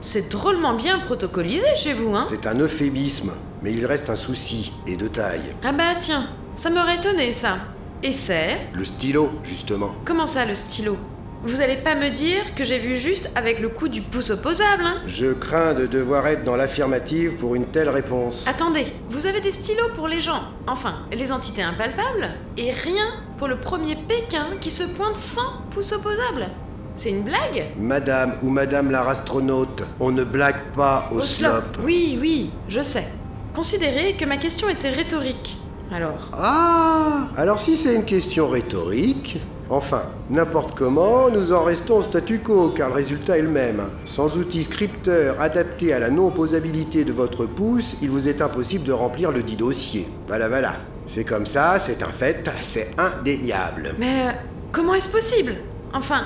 C'est 0.00 0.30
drôlement 0.30 0.74
bien 0.74 0.98
protocolisé 1.00 1.66
chez 1.76 1.92
vous, 1.92 2.14
hein 2.14 2.24
C'est 2.26 2.46
un 2.46 2.58
euphémisme, 2.58 3.32
mais 3.62 3.72
il 3.72 3.84
reste 3.84 4.08
un 4.08 4.16
souci, 4.16 4.72
et 4.86 4.96
de 4.96 5.08
taille. 5.08 5.54
Ah 5.62 5.72
bah 5.72 5.94
tiens, 5.98 6.30
ça 6.56 6.70
m'aurait 6.70 6.96
étonné 6.96 7.32
ça. 7.32 7.58
Et 8.02 8.12
c'est? 8.12 8.60
Le 8.72 8.84
stylo, 8.86 9.30
justement. 9.44 9.92
Comment 10.06 10.26
ça 10.26 10.46
le 10.46 10.54
stylo? 10.54 10.96
Vous 11.42 11.62
allez 11.62 11.76
pas 11.76 11.94
me 11.94 12.10
dire 12.10 12.54
que 12.54 12.64
j'ai 12.64 12.78
vu 12.78 12.98
juste 12.98 13.30
avec 13.34 13.60
le 13.60 13.70
coup 13.70 13.88
du 13.88 14.02
pouce 14.02 14.28
opposable, 14.28 14.84
hein 14.84 15.00
Je 15.06 15.32
crains 15.32 15.72
de 15.72 15.86
devoir 15.86 16.26
être 16.26 16.44
dans 16.44 16.54
l'affirmative 16.54 17.36
pour 17.36 17.54
une 17.54 17.64
telle 17.64 17.88
réponse. 17.88 18.46
Attendez, 18.46 18.84
vous 19.08 19.26
avez 19.26 19.40
des 19.40 19.52
stylos 19.52 19.88
pour 19.94 20.06
les 20.06 20.20
gens, 20.20 20.42
enfin, 20.66 20.96
les 21.10 21.32
entités 21.32 21.62
impalpables, 21.62 22.34
et 22.58 22.72
rien 22.72 23.14
pour 23.38 23.48
le 23.48 23.56
premier 23.56 23.96
Pékin 23.96 24.48
qui 24.60 24.70
se 24.70 24.84
pointe 24.84 25.16
sans 25.16 25.62
pouce 25.70 25.92
opposable. 25.92 26.48
C'est 26.94 27.08
une 27.08 27.22
blague 27.22 27.64
Madame 27.78 28.34
ou 28.42 28.50
madame 28.50 28.90
la 28.90 29.08
astronaute, 29.08 29.82
on 29.98 30.10
ne 30.10 30.24
blague 30.24 30.60
pas 30.76 31.08
au, 31.10 31.22
slop. 31.22 31.78
Oui, 31.82 32.18
oui, 32.20 32.50
je 32.68 32.82
sais. 32.82 33.08
Considérez 33.54 34.12
que 34.12 34.26
ma 34.26 34.36
question 34.36 34.68
était 34.68 34.90
rhétorique. 34.90 35.56
Alors, 35.90 36.28
Ah 36.34 37.28
Alors 37.38 37.60
si 37.60 37.78
c'est 37.78 37.94
une 37.94 38.04
question 38.04 38.46
rhétorique, 38.46 39.38
enfin, 39.70 40.02
n'importe 40.28 40.76
comment, 40.76 41.30
nous 41.30 41.52
en 41.52 41.62
restons 41.62 41.98
au 41.98 42.02
statu 42.02 42.40
quo, 42.40 42.70
car 42.70 42.88
le 42.88 42.94
résultat 42.96 43.38
est 43.38 43.42
le 43.42 43.48
même. 43.48 43.82
Sans 44.04 44.36
outil 44.36 44.64
scripteur 44.64 45.40
adapté 45.40 45.92
à 45.94 45.98
la 45.98 46.10
non-opposabilité 46.10 47.04
de 47.04 47.12
votre 47.12 47.46
pouce, 47.46 47.96
il 48.02 48.10
vous 48.10 48.28
est 48.28 48.42
impossible 48.42 48.84
de 48.84 48.92
remplir 48.92 49.30
le 49.32 49.42
dit 49.42 49.56
dossier. 49.56 50.08
Voilà, 50.28 50.48
voilà. 50.48 50.74
C'est 51.06 51.24
comme 51.24 51.46
ça, 51.46 51.78
c'est 51.78 52.02
un 52.02 52.12
fait, 52.12 52.48
c'est 52.62 52.90
indéniable. 52.98 53.94
mais 53.98 54.28
euh, 54.28 54.32
comment 54.72 54.94
est-ce 54.94 55.08
possible? 55.08 55.54
Enfin, 55.92 56.22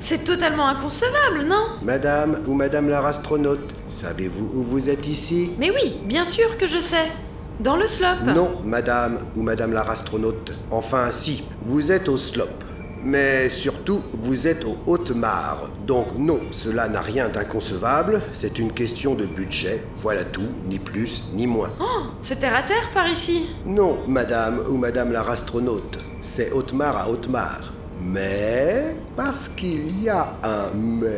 c'est 0.00 0.24
totalement 0.24 0.66
inconcevable, 0.66 1.44
non? 1.46 1.66
Madame 1.82 2.40
ou 2.46 2.54
madame 2.54 2.88
la 2.88 3.04
astronaute, 3.06 3.74
savez-vous 3.86 4.50
où 4.54 4.62
vous 4.62 4.90
êtes 4.90 5.06
ici? 5.06 5.52
Mais 5.58 5.70
oui, 5.70 6.00
bien 6.04 6.24
sûr 6.24 6.58
que 6.58 6.66
je 6.66 6.78
sais. 6.78 7.12
Dans 7.60 7.76
le 7.76 7.86
slop. 7.86 8.34
Non, 8.34 8.50
madame 8.64 9.20
ou 9.36 9.42
madame 9.42 9.72
la 9.72 9.82
astronaute. 9.82 10.52
Enfin, 10.72 11.12
si, 11.12 11.44
vous 11.64 11.92
êtes 11.92 12.08
au 12.08 12.18
slop. 12.18 12.63
Mais 13.06 13.50
surtout, 13.50 14.00
vous 14.22 14.46
êtes 14.46 14.64
au 14.64 14.78
Haute-Mare. 14.86 15.68
Donc 15.86 16.16
non, 16.16 16.40
cela 16.50 16.88
n'a 16.88 17.02
rien 17.02 17.28
d'inconcevable, 17.28 18.22
c'est 18.32 18.58
une 18.58 18.72
question 18.72 19.14
de 19.14 19.26
budget. 19.26 19.82
Voilà 19.98 20.24
tout, 20.24 20.48
ni 20.64 20.78
plus 20.78 21.22
ni 21.34 21.46
moins. 21.46 21.68
Oh, 21.78 22.04
c'est 22.22 22.40
terre 22.40 22.56
à 22.56 22.62
terre 22.62 22.90
par 22.94 23.06
ici. 23.06 23.50
Non, 23.66 23.98
madame 24.08 24.60
ou 24.70 24.78
madame 24.78 25.12
la 25.12 25.20
astronaute, 25.20 25.98
c'est 26.22 26.50
Haute-Mare 26.50 26.96
à 26.96 27.10
Haute-Mare. 27.10 27.74
Mais, 28.00 28.96
parce 29.14 29.48
qu'il 29.48 30.02
y 30.02 30.08
a 30.08 30.34
un 30.42 30.74
mais, 30.74 31.10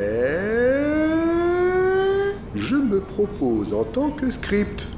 je 2.56 2.74
me 2.74 3.00
propose 3.00 3.72
en 3.72 3.84
tant 3.84 4.10
que 4.10 4.28
script. 4.28 4.88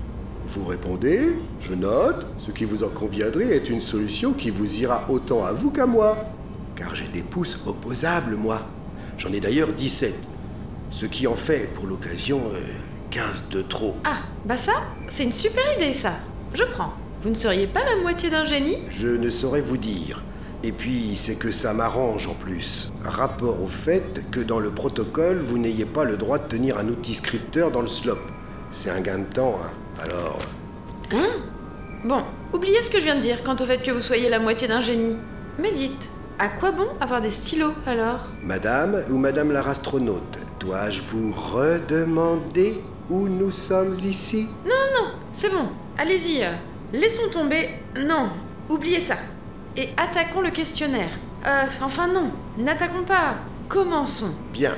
Vous 0.47 0.65
répondez, 0.65 1.37
je 1.61 1.75
note, 1.75 2.27
ce 2.39 2.51
qui 2.51 2.65
vous 2.65 2.83
en 2.83 2.89
conviendrait 2.89 3.49
est 3.49 3.69
une 3.69 3.83
solution 3.83 4.33
qui 4.33 4.49
vous 4.49 4.81
ira 4.81 5.05
autant 5.11 5.45
à 5.45 5.53
vous 5.53 5.71
qu'à 5.71 5.85
moi. 5.85 6.17
Car 6.79 6.95
j'ai 6.95 7.09
des 7.09 7.23
pouces 7.23 7.59
opposables, 7.67 8.37
moi. 8.37 8.63
J'en 9.19 9.33
ai 9.33 9.41
d'ailleurs 9.41 9.73
17. 9.73 10.15
Ce 10.91 11.07
qui 11.07 11.27
en 11.27 11.35
fait, 11.35 11.75
pour 11.75 11.87
l'occasion, 11.89 12.41
euh, 12.55 12.61
15 13.11 13.49
de 13.51 13.63
trop. 13.63 13.97
Ah, 14.05 14.19
bah 14.45 14.57
ça, 14.57 14.75
c'est 15.09 15.25
une 15.25 15.33
super 15.33 15.65
idée 15.77 15.93
ça. 15.93 16.15
Je 16.55 16.63
prends. 16.63 16.93
Vous 17.23 17.31
ne 17.31 17.35
seriez 17.35 17.67
pas 17.67 17.85
la 17.85 18.01
moitié 18.01 18.31
d'un 18.31 18.45
génie? 18.45 18.79
Je 18.91 19.09
ne 19.09 19.29
saurais 19.29 19.61
vous 19.61 19.77
dire. 19.77 20.23
Et 20.63 20.71
puis, 20.71 21.17
c'est 21.17 21.35
que 21.35 21.51
ça 21.51 21.73
m'arrange 21.73 22.29
en 22.29 22.35
plus. 22.35 22.93
Rapport 23.03 23.61
au 23.61 23.67
fait 23.67 24.23
que 24.31 24.39
dans 24.39 24.61
le 24.61 24.71
protocole, 24.71 25.41
vous 25.41 25.59
n'ayez 25.59 25.85
pas 25.85 26.05
le 26.05 26.17
droit 26.17 26.39
de 26.39 26.47
tenir 26.47 26.79
un 26.79 26.89
outil 26.89 27.15
scripteur 27.15 27.73
dans 27.73 27.81
le 27.81 27.89
slop. 27.89 28.19
C'est 28.71 28.91
un 28.91 29.01
gain 29.01 29.19
de 29.19 29.25
temps, 29.25 29.59
hein. 29.61 29.71
Alors, 30.05 30.39
Bon, 32.05 32.23
oubliez 32.53 32.81
ce 32.83 32.91
que 32.91 33.01
je 33.01 33.05
viens 33.05 33.17
de 33.17 33.21
dire 33.21 33.43
quant 33.43 33.57
au 33.57 33.67
fait 33.67 33.83
que 33.83 33.91
vous 33.91 34.03
soyez 34.03 34.29
la 34.29 34.39
moitié 34.39 34.69
d'un 34.69 34.81
génie. 34.81 35.17
Mais 35.59 35.73
dites, 35.73 36.09
à 36.39 36.49
quoi 36.49 36.71
bon 36.73 36.87
avoir 37.01 37.21
des 37.21 37.31
stylos 37.31 37.75
alors? 37.87 38.21
Madame 38.43 39.05
ou 39.11 39.19
madame 39.19 39.53
la 39.53 39.61
astronaute, 39.67 40.39
dois-je 40.61 41.03
vous 41.03 41.33
redemander 41.33 42.83
où 43.11 43.29
nous 43.29 43.51
sommes 43.51 43.95
ici? 43.95 44.49
Non, 44.67 45.13
c'est 45.33 45.51
bon, 45.51 45.69
allez-y. 45.97 46.43
euh. 46.43 46.53
Laissons 46.93 47.29
tomber. 47.31 47.71
Non, 48.07 48.31
oubliez 48.69 49.01
ça. 49.01 49.17
Et 49.77 49.91
attaquons 49.97 50.41
le 50.41 50.51
questionnaire. 50.51 51.11
Euh, 51.47 51.65
enfin 51.83 52.09
non, 52.09 52.31
n'attaquons 52.57 53.05
pas. 53.05 53.37
Commençons. 53.69 54.35
Bien. 54.53 54.75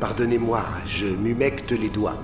Pardonnez-moi, 0.00 0.62
je 0.86 1.06
m'humecte 1.06 1.72
les 1.72 1.88
doigts. 1.88 2.16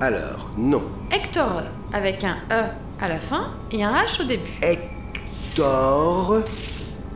Alors, 0.00 0.50
non. 0.58 0.82
Hector, 1.10 1.62
avec 1.92 2.22
un 2.22 2.36
E 2.50 2.64
à 3.00 3.08
la 3.08 3.18
fin 3.18 3.52
et 3.70 3.82
un 3.82 3.94
H 3.94 4.20
au 4.20 4.24
début. 4.24 4.50
Hector 4.60 6.42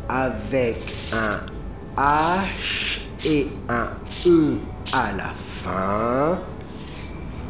avec 0.08 0.96
un 1.12 1.40
H 1.96 3.00
et 3.24 3.48
un 3.68 3.88
E 4.26 4.56
à 4.92 5.12
la 5.12 5.32
fin. 5.62 6.38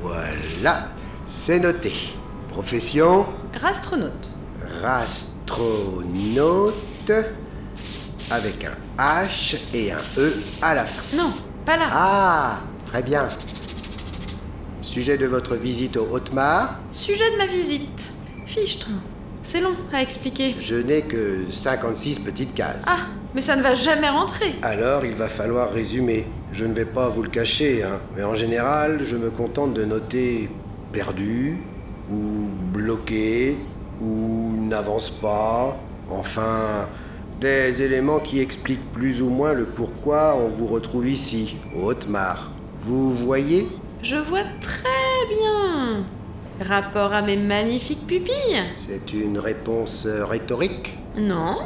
Voilà, 0.02 0.88
c'est 1.26 1.61
noté. 1.61 1.92
Profession? 2.49 3.26
Rastronaute. 3.57 4.33
rastronaute 4.83 6.75
avec 8.30 8.64
un 8.64 8.76
H 8.99 9.59
et 9.73 9.92
un 9.92 10.00
E 10.19 10.35
à 10.61 10.75
la 10.75 10.87
fin. 10.87 11.16
Non, 11.16 11.33
pas 11.64 11.76
là. 11.76 11.88
Ah, 11.92 12.59
très 12.87 13.02
bien. 13.02 13.28
Sujet 14.90 15.16
de 15.16 15.26
votre 15.26 15.54
visite 15.54 15.97
au 15.97 16.09
Haute-Mar 16.11 16.80
Sujet 16.90 17.30
de 17.30 17.37
ma 17.37 17.47
visite. 17.47 18.12
Fichtre. 18.44 18.88
C'est 19.44 19.61
long 19.61 19.76
à 19.92 20.02
expliquer. 20.02 20.56
Je 20.59 20.75
n'ai 20.75 21.02
que 21.02 21.44
56 21.49 22.18
petites 22.18 22.54
cases. 22.54 22.82
Ah, 22.88 23.06
mais 23.32 23.40
ça 23.40 23.54
ne 23.54 23.62
va 23.62 23.76
jamais 23.76 24.09
rentrer. 24.09 24.56
Alors 24.62 25.04
il 25.04 25.14
va 25.14 25.28
falloir 25.28 25.73
résumer. 25.73 26.26
Je 26.52 26.64
ne 26.64 26.75
vais 26.75 26.87
pas 26.87 27.09
vous 27.09 27.23
le 27.23 27.28
cacher, 27.28 27.85
hein, 27.85 28.00
mais 28.16 28.25
en 28.25 28.35
général, 28.35 29.02
je 29.04 29.16
me 29.16 29.30
contente 29.30 29.75
de 29.75 29.85
noter 29.85 30.50
perdu, 30.90 31.59
ou 32.11 32.49
bloqué, 32.73 33.59
ou 34.00 34.50
n'avance 34.61 35.09
pas. 35.09 35.78
Enfin, 36.11 36.88
des 37.40 37.80
éléments 37.80 38.18
qui 38.18 38.40
expliquent 38.40 38.92
plus 38.92 39.23
ou 39.23 39.28
moins 39.28 39.52
le 39.52 39.66
pourquoi 39.66 40.37
on 40.37 40.49
vous 40.49 40.66
retrouve 40.66 41.09
ici, 41.09 41.59
au 41.76 41.85
Haute-Mar. 41.85 42.50
Vous 42.82 43.14
voyez? 43.14 43.68
Je 44.02 44.16
vois 44.16 44.45
très 44.61 45.26
bien. 45.28 46.04
Rapport 46.61 47.12
à 47.12 47.21
mes 47.23 47.37
magnifiques 47.37 48.07
pupilles 48.07 48.62
C'est 48.87 49.12
une 49.12 49.38
réponse 49.38 50.07
euh, 50.07 50.25
rhétorique? 50.25 50.97
Non, 51.16 51.59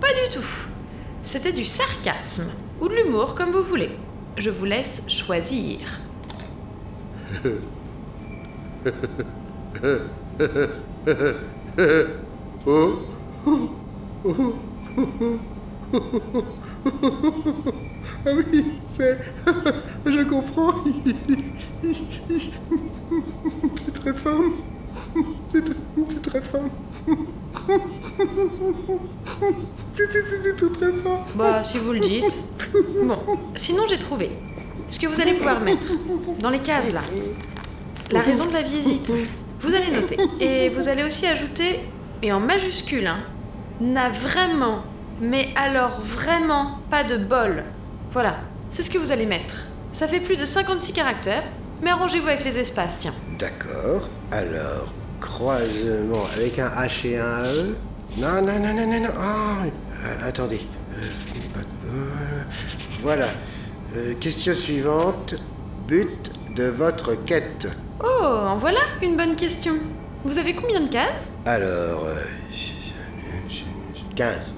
pas 0.00 0.08
du 0.08 0.28
tout. 0.32 0.66
C'était 1.22 1.52
du 1.52 1.64
sarcasme. 1.64 2.50
Ou 2.80 2.88
de 2.88 2.94
l'humour, 2.94 3.36
comme 3.36 3.50
vous 3.50 3.62
voulez. 3.62 3.90
Je 4.36 4.50
vous 4.50 4.64
laisse 4.64 5.04
choisir. 5.08 5.78
Ah 18.26 18.30
oui, 18.34 18.64
c'est. 18.88 19.18
Je 20.06 20.22
comprends. 20.22 20.74
C'est 23.76 23.94
très 23.94 24.14
fin. 24.14 24.40
C'est 25.52 26.22
très, 26.22 26.42
fin. 26.42 26.60
C'est 29.94 30.56
tout 30.56 30.68
très 30.70 30.92
fin. 30.92 31.20
Bah, 31.36 31.62
si 31.62 31.78
vous 31.78 31.92
le 31.92 32.00
dites. 32.00 32.44
Bon, 33.02 33.18
sinon 33.56 33.84
j'ai 33.88 33.98
trouvé. 33.98 34.30
Ce 34.88 34.98
que 34.98 35.06
vous 35.06 35.20
allez 35.20 35.34
pouvoir 35.34 35.60
mettre 35.60 35.88
dans 36.40 36.50
les 36.50 36.60
cases 36.60 36.92
là. 36.92 37.00
La 38.10 38.22
raison 38.22 38.46
de 38.46 38.52
la 38.52 38.62
visite. 38.62 39.10
Vous 39.60 39.74
allez 39.74 39.90
noter. 39.90 40.16
Et 40.40 40.68
vous 40.70 40.88
allez 40.88 41.04
aussi 41.04 41.26
ajouter, 41.26 41.80
et 42.22 42.32
en 42.32 42.40
majuscule, 42.40 43.06
hein, 43.06 43.20
n'a 43.80 44.08
vraiment, 44.08 44.82
mais 45.20 45.48
alors 45.56 46.00
vraiment 46.00 46.78
pas 46.90 47.04
de 47.04 47.16
bol. 47.16 47.64
Voilà, 48.12 48.36
c'est 48.70 48.82
ce 48.82 48.90
que 48.90 48.98
vous 48.98 49.12
allez 49.12 49.26
mettre. 49.26 49.66
Ça 49.92 50.08
fait 50.08 50.20
plus 50.20 50.36
de 50.36 50.44
56 50.44 50.92
caractères, 50.92 51.44
mais 51.82 51.90
arrangez-vous 51.90 52.28
avec 52.28 52.44
les 52.44 52.58
espaces, 52.58 52.98
tiens. 53.00 53.14
D'accord. 53.38 54.08
Alors, 54.32 54.92
croisement 55.20 56.24
avec 56.36 56.58
un 56.58 56.68
H 56.68 57.06
et 57.06 57.18
un 57.18 57.42
E. 57.44 57.76
Non, 58.16 58.40
non, 58.42 58.58
non, 58.58 58.74
non, 58.74 58.86
non, 58.86 59.00
non. 59.00 59.10
Ah, 59.20 59.64
euh, 60.04 60.28
attendez. 60.28 60.60
Euh, 60.94 61.00
euh, 61.00 62.42
voilà. 63.02 63.26
Euh, 63.96 64.14
question 64.20 64.54
suivante. 64.54 65.34
But 65.86 66.30
de 66.54 66.64
votre 66.64 67.14
quête. 67.14 67.68
Oh, 68.02 68.24
en 68.24 68.56
voilà 68.56 68.80
une 69.02 69.16
bonne 69.16 69.36
question. 69.36 69.74
Vous 70.24 70.38
avez 70.38 70.54
combien 70.54 70.80
de 70.80 70.88
cases? 70.88 71.30
Alors, 71.46 72.06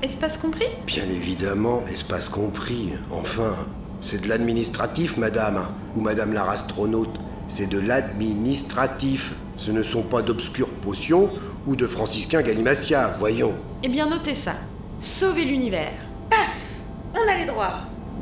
Espace 0.03 0.39
compris 0.39 0.69
Bien 0.87 1.05
évidemment, 1.05 1.83
espace 1.93 2.31
compris. 2.31 2.93
Enfin, 3.11 3.67
c'est 4.01 4.23
de 4.23 4.29
l'administratif, 4.29 5.19
madame. 5.19 5.67
Ou 5.95 6.01
madame 6.01 6.33
la 6.33 6.45
rastronaute. 6.45 7.21
C'est 7.51 7.69
de 7.69 7.79
l'administratif. 7.79 9.35
Ce 9.59 9.71
ne 9.71 9.83
sont 9.83 10.03
pas 10.03 10.23
d'obscures 10.23 10.71
potions 10.71 11.29
ou 11.67 11.77
de 11.77 11.87
franciscains 11.87 12.41
Galimacia, 12.41 13.15
voyons. 13.19 13.53
Eh 13.83 13.89
bien, 13.89 14.09
notez 14.09 14.33
ça. 14.33 14.55
Sauver 14.99 15.45
l'univers. 15.45 15.93
Paf 16.31 16.77
On 17.15 17.31
a 17.31 17.37
les 17.37 17.45
droits. 17.45 17.81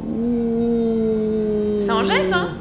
Ouh. 0.08 1.82
Ça 1.86 1.94
en 1.94 2.04
jette, 2.04 2.32
hein? 2.32 2.56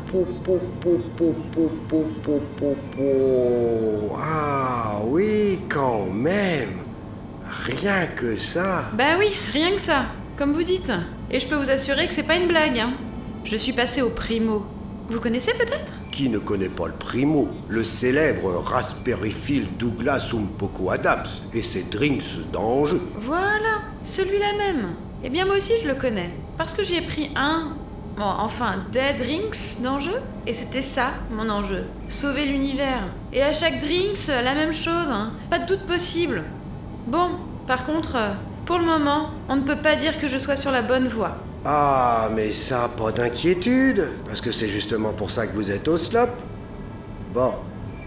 Ah 4.15 4.99
oui, 5.03 5.59
quand 5.67 6.05
même 6.13 6.86
Rien 7.67 8.05
que 8.05 8.37
ça. 8.37 8.85
Bah 8.93 9.17
oui, 9.19 9.27
rien 9.51 9.71
que 9.71 9.81
ça, 9.81 10.05
comme 10.37 10.53
vous 10.53 10.63
dites. 10.63 10.91
Et 11.29 11.39
je 11.39 11.47
peux 11.47 11.55
vous 11.55 11.69
assurer 11.69 12.07
que 12.07 12.13
c'est 12.13 12.23
pas 12.23 12.37
une 12.37 12.47
blague, 12.47 12.79
hein. 12.79 12.93
Je 13.43 13.57
suis 13.57 13.73
passée 13.73 14.01
au 14.01 14.09
primo. 14.09 14.65
Vous 15.09 15.19
connaissez 15.19 15.51
peut-être? 15.53 15.91
Qui 16.11 16.29
ne 16.29 16.37
connaît 16.37 16.69
pas 16.69 16.87
le 16.87 16.93
primo? 16.93 17.49
Le 17.67 17.83
célèbre 17.83 18.63
Raspberry 18.63 19.31
Field 19.31 19.77
Douglas 19.77 20.31
Umpoko 20.33 20.91
Adams 20.91 21.27
et 21.53 21.61
ses 21.61 21.83
drinks 21.83 22.49
d'enjeu. 22.53 23.01
Voilà, 23.15 23.81
celui-là 24.03 24.53
même. 24.57 24.89
Eh 25.23 25.29
bien, 25.29 25.45
moi 25.45 25.57
aussi, 25.57 25.73
je 25.81 25.87
le 25.87 25.95
connais. 25.95 26.31
Parce 26.57 26.73
que 26.73 26.83
j'y 26.83 26.95
ai 26.95 27.01
pris 27.01 27.31
un. 27.35 27.73
Bon, 28.15 28.23
enfin, 28.23 28.85
des 28.91 29.13
drinks 29.13 29.81
d'enjeu. 29.83 30.19
Et 30.45 30.53
c'était 30.53 30.81
ça, 30.81 31.11
mon 31.31 31.49
enjeu. 31.49 31.83
Sauver 32.07 32.45
l'univers. 32.45 33.03
Et 33.33 33.43
à 33.43 33.51
chaque 33.51 33.79
drinks, 33.79 34.27
la 34.27 34.55
même 34.55 34.73
chose, 34.73 35.09
hein. 35.09 35.31
Pas 35.49 35.59
de 35.59 35.65
doute 35.65 35.85
possible. 35.85 36.43
Bon, 37.07 37.29
par 37.67 37.83
contre, 37.83 38.15
euh, 38.15 38.33
pour 38.65 38.79
le 38.79 38.85
moment, 38.85 39.31
on 39.49 39.57
ne 39.57 39.61
peut 39.61 39.75
pas 39.75 39.95
dire 39.95 40.17
que 40.17 40.27
je 40.27 40.37
sois 40.37 40.55
sur 40.55 40.71
la 40.71 40.81
bonne 40.81 41.07
voie. 41.07 41.37
Ah, 41.65 42.29
mais 42.33 42.51
ça, 42.53 42.89
pas 42.97 43.11
d'inquiétude, 43.11 44.07
parce 44.25 44.39
que 44.39 44.51
c'est 44.51 44.69
justement 44.69 45.11
pour 45.11 45.29
ça 45.31 45.45
que 45.47 45.53
vous 45.53 45.69
êtes 45.69 45.87
au 45.87 45.97
slop. 45.97 46.29
Bon, 47.33 47.51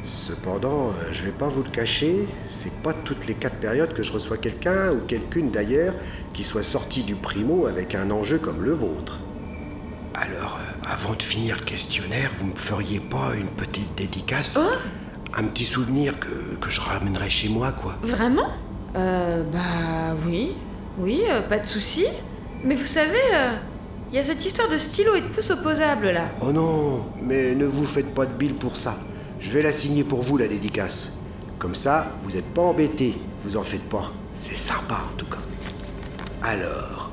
cependant, 0.05 0.89
euh, 0.89 1.13
je 1.13 1.23
vais 1.25 1.31
pas 1.31 1.49
vous 1.49 1.63
le 1.63 1.69
cacher, 1.71 2.27
c'est 2.49 2.73
pas 2.83 2.95
toutes 2.95 3.27
les 3.27 3.35
quatre 3.35 3.57
périodes 3.57 3.93
que 3.93 4.03
je 4.03 4.13
reçois 4.13 4.39
quelqu'un, 4.39 4.93
ou 4.93 5.01
quelqu'une 5.07 5.51
d'ailleurs, 5.51 5.95
qui 6.33 6.43
soit 6.43 6.63
sorti 6.63 7.03
du 7.03 7.15
primo 7.15 7.67
avec 7.67 7.95
un 7.95 8.11
enjeu 8.11 8.39
comme 8.39 8.63
le 8.63 8.73
vôtre. 8.73 9.19
Alors, 10.15 10.59
euh, 10.59 10.93
avant 10.93 11.15
de 11.15 11.23
finir 11.23 11.57
le 11.59 11.65
questionnaire, 11.65 12.31
vous 12.39 12.47
me 12.47 12.57
feriez 12.57 12.99
pas 12.99 13.35
une 13.39 13.49
petite 13.49 13.95
dédicace? 13.95 14.59
Un 15.37 15.45
petit 15.45 15.65
souvenir 15.65 16.19
que, 16.19 16.57
que 16.57 16.71
je 16.71 16.81
ramènerai 16.81 17.31
chez 17.31 17.49
moi, 17.49 17.73
quoi. 17.73 17.95
Vraiment? 18.03 18.49
Euh, 18.97 19.43
bah 19.45 20.17
oui. 20.27 20.53
Oui, 20.99 21.23
euh, 21.29 21.43
pas 21.43 21.59
de 21.59 21.67
souci. 21.67 22.07
Mais 22.65 22.75
vous 22.75 22.87
savez, 22.87 23.19
il 24.11 24.17
y 24.17 24.19
a 24.19 24.25
cette 24.25 24.45
histoire 24.45 24.69
de 24.69 24.77
stylo 24.77 25.15
et 25.15 25.23
de 25.23 25.29
pouce 25.29 25.51
opposables 25.51 26.11
là. 26.11 26.29
Oh 26.43 26.53
non, 26.53 27.07
mais 27.23 27.55
ne 27.55 27.65
vous 27.65 27.87
faites 27.87 28.13
pas 28.13 28.27
de 28.27 28.33
bile 28.33 28.55
pour 28.55 28.77
ça. 28.77 28.99
Je 29.39 29.51
vais 29.51 29.63
la 29.63 29.73
signer 29.73 30.05
pour 30.05 30.21
vous, 30.21 30.37
la 30.37 30.47
dédicace. 30.47 31.15
Comme 31.59 31.75
ça, 31.75 32.13
vous 32.23 32.33
n'êtes 32.33 32.53
pas 32.53 32.63
embêtés. 32.63 33.15
Vous 33.45 33.57
en 33.57 33.63
faites 33.63 33.89
pas. 33.89 34.13
C'est 34.35 34.57
sympa, 34.57 34.97
en 35.11 35.17
tout 35.17 35.27
cas. 35.27 35.39
Alors, 36.43 37.11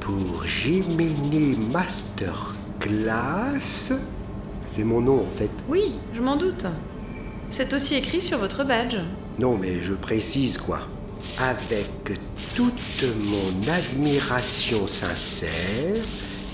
pour 0.00 0.44
Jiminy 0.44 1.58
Masterclass... 1.72 3.94
C'est 4.68 4.84
mon 4.84 5.00
nom, 5.00 5.26
en 5.26 5.36
fait. 5.36 5.50
Oui, 5.68 5.94
je 6.14 6.20
m'en 6.20 6.36
doute. 6.36 6.66
C'est 7.50 7.72
aussi 7.72 7.96
écrit 7.96 8.20
sur 8.20 8.38
votre 8.38 8.64
badge. 8.64 8.98
Non, 9.38 9.56
mais 9.56 9.82
je 9.82 9.94
précise, 9.94 10.58
quoi. 10.58 10.80
Avec 11.36 12.18
toute 12.54 13.04
mon 13.16 13.70
admiration 13.72 14.86
sincère, 14.88 16.02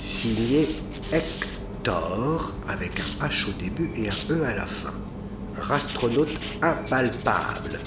signé 0.00 0.69
Hector, 1.12 2.52
avec 2.69 2.93
un 3.00 3.26
H 3.26 3.49
au 3.49 3.52
début 3.52 3.90
et 3.97 4.09
un 4.09 4.35
E 4.35 4.45
à 4.45 4.54
la 4.54 4.66
fin. 4.66 4.93
Rastronaute 5.57 6.35
impalpable. 6.61 7.78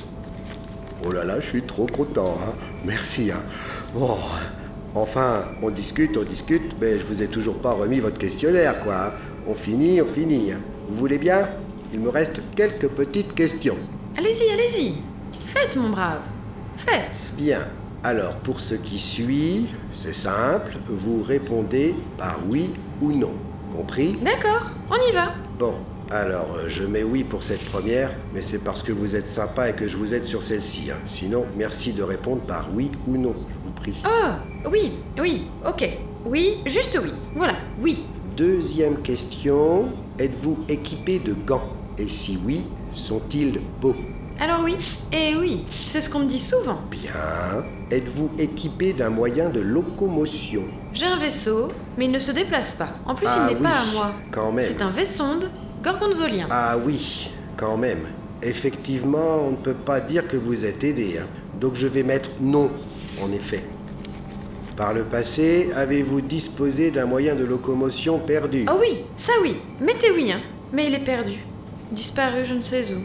Oh 1.06 1.12
là 1.12 1.24
là, 1.24 1.40
je 1.40 1.46
suis 1.48 1.64
trop 1.64 1.86
content. 1.86 2.40
Hein. 2.42 2.54
Merci. 2.84 3.30
Hein. 3.32 3.44
Bon, 3.94 4.18
enfin, 4.96 5.44
on 5.62 5.70
discute, 5.70 6.18
on 6.18 6.24
discute, 6.24 6.76
mais 6.82 7.00
je 7.00 7.06
vous 7.06 7.22
ai 7.22 7.28
toujours 7.28 7.60
pas 7.60 7.74
remis 7.74 8.00
votre 8.00 8.18
questionnaire, 8.18 8.84
quoi. 8.84 9.08
hein. 9.08 9.12
On 9.48 9.54
finit, 9.54 10.02
on 10.02 10.08
finit. 10.08 10.52
Vous 10.90 10.96
voulez 10.98 11.20
bien? 11.20 11.48
Il 11.94 12.00
me 12.00 12.10
reste 12.10 12.42
quelques 12.56 12.88
petites 12.90 13.34
questions. 13.36 13.78
Allez-y, 14.18 14.50
allez-y. 14.52 14.96
Faites, 15.46 15.76
mon 15.78 15.90
brave. 15.90 16.22
Faites. 16.78 17.34
Bien. 17.36 17.62
Alors, 18.04 18.38
pour 18.38 18.60
ce 18.60 18.76
qui 18.76 19.00
suit, 19.00 19.68
c'est 19.92 20.14
simple. 20.16 20.78
Vous 20.88 21.24
répondez 21.24 21.96
par 22.18 22.40
oui 22.48 22.74
ou 23.02 23.12
non. 23.12 23.34
Compris? 23.76 24.18
D'accord, 24.24 24.72
on 24.90 25.10
y 25.10 25.12
va. 25.12 25.34
Bon, 25.60 25.74
alors 26.10 26.56
euh, 26.56 26.70
je 26.70 26.84
mets 26.84 27.04
oui 27.04 27.24
pour 27.24 27.44
cette 27.44 27.66
première, 27.66 28.12
mais 28.34 28.42
c'est 28.42 28.60
parce 28.60 28.82
que 28.82 28.92
vous 28.94 29.16
êtes 29.16 29.28
sympa 29.28 29.70
et 29.70 29.74
que 29.74 29.88
je 29.88 29.98
vous 29.98 30.14
aide 30.14 30.26
sur 30.26 30.42
celle-ci. 30.42 30.90
hein. 30.92 30.98
Sinon, 31.06 31.46
merci 31.58 31.92
de 31.92 32.02
répondre 32.04 32.42
par 32.44 32.70
oui 32.74 32.92
ou 33.08 33.18
non, 33.18 33.36
je 33.50 33.56
vous 33.64 33.72
prie. 33.72 34.02
Oh, 34.06 34.70
oui, 34.72 34.94
oui, 35.20 35.48
ok. 35.68 35.90
Oui, 36.26 36.60
juste 36.66 36.98
oui. 37.04 37.12
Voilà, 37.36 37.56
oui. 37.82 38.04
Deuxième 38.38 39.02
question, 39.02 39.90
êtes-vous 40.20 40.60
équipé 40.70 41.20
de 41.20 41.34
gants? 41.34 41.70
Et 41.98 42.08
si 42.08 42.38
oui, 42.46 42.68
sont-ils 42.92 43.60
beaux? 43.82 43.96
Alors 44.40 44.62
oui, 44.64 44.76
et 45.12 45.36
oui, 45.36 45.64
c'est 45.72 46.00
ce 46.02 46.10
qu'on 46.10 46.20
me 46.20 46.26
dit 46.26 46.40
souvent. 46.40 46.80
Bien. 46.92 47.64
Êtes-vous 47.90 48.30
équipé 48.38 48.94
d'un 48.94 49.10
moyen 49.10 49.50
de 49.50 49.60
locomotion? 49.62 50.64
J'ai 50.94 51.08
un 51.08 51.18
vaisseau, 51.18 51.70
mais 51.98 52.06
il 52.06 52.12
ne 52.12 52.20
se 52.20 52.32
déplace 52.32 52.74
pas. 52.74 52.90
En 53.06 53.16
plus, 53.16 53.28
Ah 53.30 53.38
il 53.50 53.54
n'est 53.54 53.60
oui, 53.60 53.64
pas 53.64 53.70
à 53.80 53.94
moi. 53.94 54.12
quand 54.32 54.52
même. 54.52 54.66
C'est 54.66 54.82
un 54.84 54.90
vaisseau-sonde 54.92 55.50
gorgonzolien. 55.84 56.48
Ah 56.52 56.76
oui, 56.78 57.32
quand 57.56 57.78
même. 57.78 58.02
Effectivement, 58.44 59.40
on 59.48 59.52
ne 59.52 59.56
peut 59.56 59.74
pas 59.74 60.00
dire 60.00 60.28
que 60.28 60.38
vous 60.38 60.66
êtes 60.66 60.84
aidé. 60.84 61.18
hein. 61.20 61.26
Donc 61.60 61.74
je 61.74 61.88
vais 61.88 62.04
mettre 62.04 62.30
non, 62.40 62.70
en 63.24 63.32
effet. 63.32 63.64
Par 64.76 64.94
le 64.94 65.04
passé, 65.06 65.72
avez-vous 65.76 66.22
disposé 66.22 66.92
d'un 66.92 67.08
moyen 67.08 67.34
de 67.36 67.44
locomotion 67.44 68.20
perdu? 68.20 68.66
Oh 68.72 68.78
oui, 68.80 69.00
ça 69.16 69.34
oui. 69.42 69.60
Mettez 69.82 70.12
oui, 70.12 70.32
hein. 70.32 70.42
Mais 70.72 70.86
il 70.86 70.94
est 70.94 71.04
perdu. 71.04 71.40
Disparu 71.92 72.44
je 72.46 72.54
ne 72.54 72.62
sais 72.62 72.94
où. 72.94 73.00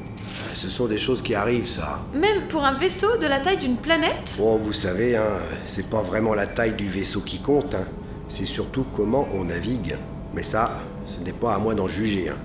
Ce 0.54 0.68
sont 0.68 0.86
des 0.86 0.98
choses 0.98 1.22
qui 1.22 1.34
arrivent, 1.34 1.68
ça. 1.68 2.00
Même 2.14 2.42
pour 2.48 2.64
un 2.64 2.76
vaisseau 2.76 3.16
de 3.16 3.26
la 3.26 3.40
taille 3.40 3.58
d'une 3.58 3.76
planète? 3.76 4.34
Bon, 4.38 4.56
vous 4.56 4.72
savez, 4.72 5.16
hein, 5.16 5.38
c'est 5.66 5.86
pas 5.86 6.02
vraiment 6.02 6.34
la 6.34 6.46
taille 6.46 6.74
du 6.74 6.88
vaisseau 6.88 7.20
qui 7.20 7.38
compte, 7.38 7.74
hein. 7.74 7.84
c'est 8.28 8.44
surtout 8.46 8.84
comment 8.94 9.28
on 9.32 9.44
navigue. 9.44 9.96
Mais 10.34 10.42
ça, 10.42 10.80
ce 11.06 11.20
n'est 11.20 11.32
pas 11.32 11.54
à 11.54 11.58
moi 11.58 11.74
d'en 11.74 11.88
juger. 11.88 12.28
hein. 12.30 12.36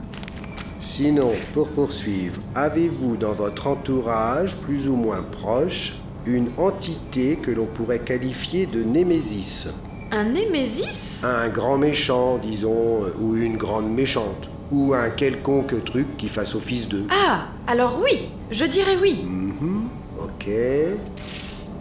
Sinon, 0.80 1.32
pour 1.54 1.70
poursuivre, 1.70 2.40
avez-vous 2.56 3.18
dans 3.18 3.34
votre 3.34 3.68
entourage, 3.68 4.56
plus 4.58 4.88
ou 4.88 4.96
moins 4.96 5.22
proche, 5.24 5.94
une 6.26 6.50
entité 6.58 7.38
que 7.38 7.52
l'on 7.52 7.66
pourrait 7.66 8.00
qualifier 8.00 8.68
de 8.68 8.84
Némésis? 8.84 9.68
Un 10.12 10.26
Némésis? 10.26 11.24
Un 11.26 11.50
grand 11.50 11.78
méchant, 11.78 12.38
disons, 12.38 13.02
ou 13.20 13.36
une 13.36 13.58
grande 13.58 13.90
méchante, 13.92 14.50
ou 14.72 14.94
un 14.94 15.10
quelconque 15.10 15.84
truc 15.86 16.18
qui 16.18 16.28
fasse 16.28 16.56
office 16.56 16.88
d'eux. 16.88 17.06
Ah, 17.10 17.48
alors 17.68 18.00
oui, 18.04 18.30
je 18.52 18.66
dirais 18.66 18.98
oui. 19.02 19.24
Mhm, 19.26 19.88
ok. 20.22 20.50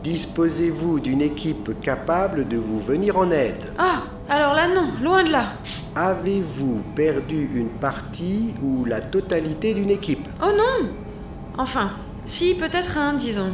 Disposez-vous 0.03 1.01
d'une 1.01 1.21
équipe 1.23 1.81
capable 1.81 2.47
de 2.47 2.57
vous 2.57 2.81
venir 2.81 3.19
en 3.19 3.31
aide 3.33 3.73
Ah, 3.79 4.05
alors 4.29 4.55
là 4.55 4.69
non, 4.69 4.89
loin 5.03 5.25
de 5.25 5.33
là. 5.33 5.47
Avez-vous 5.97 6.81
perdu 6.95 7.49
une 7.55 7.71
partie 7.71 8.55
ou 8.63 8.85
la 8.85 9.01
totalité 9.01 9.75
d'une 9.75 9.91
équipe? 9.91 10.29
Oh 10.43 10.51
non 10.57 10.89
Enfin, 11.59 11.91
si, 12.25 12.55
peut-être 12.55 12.99
un, 12.99 13.15
disons. 13.15 13.51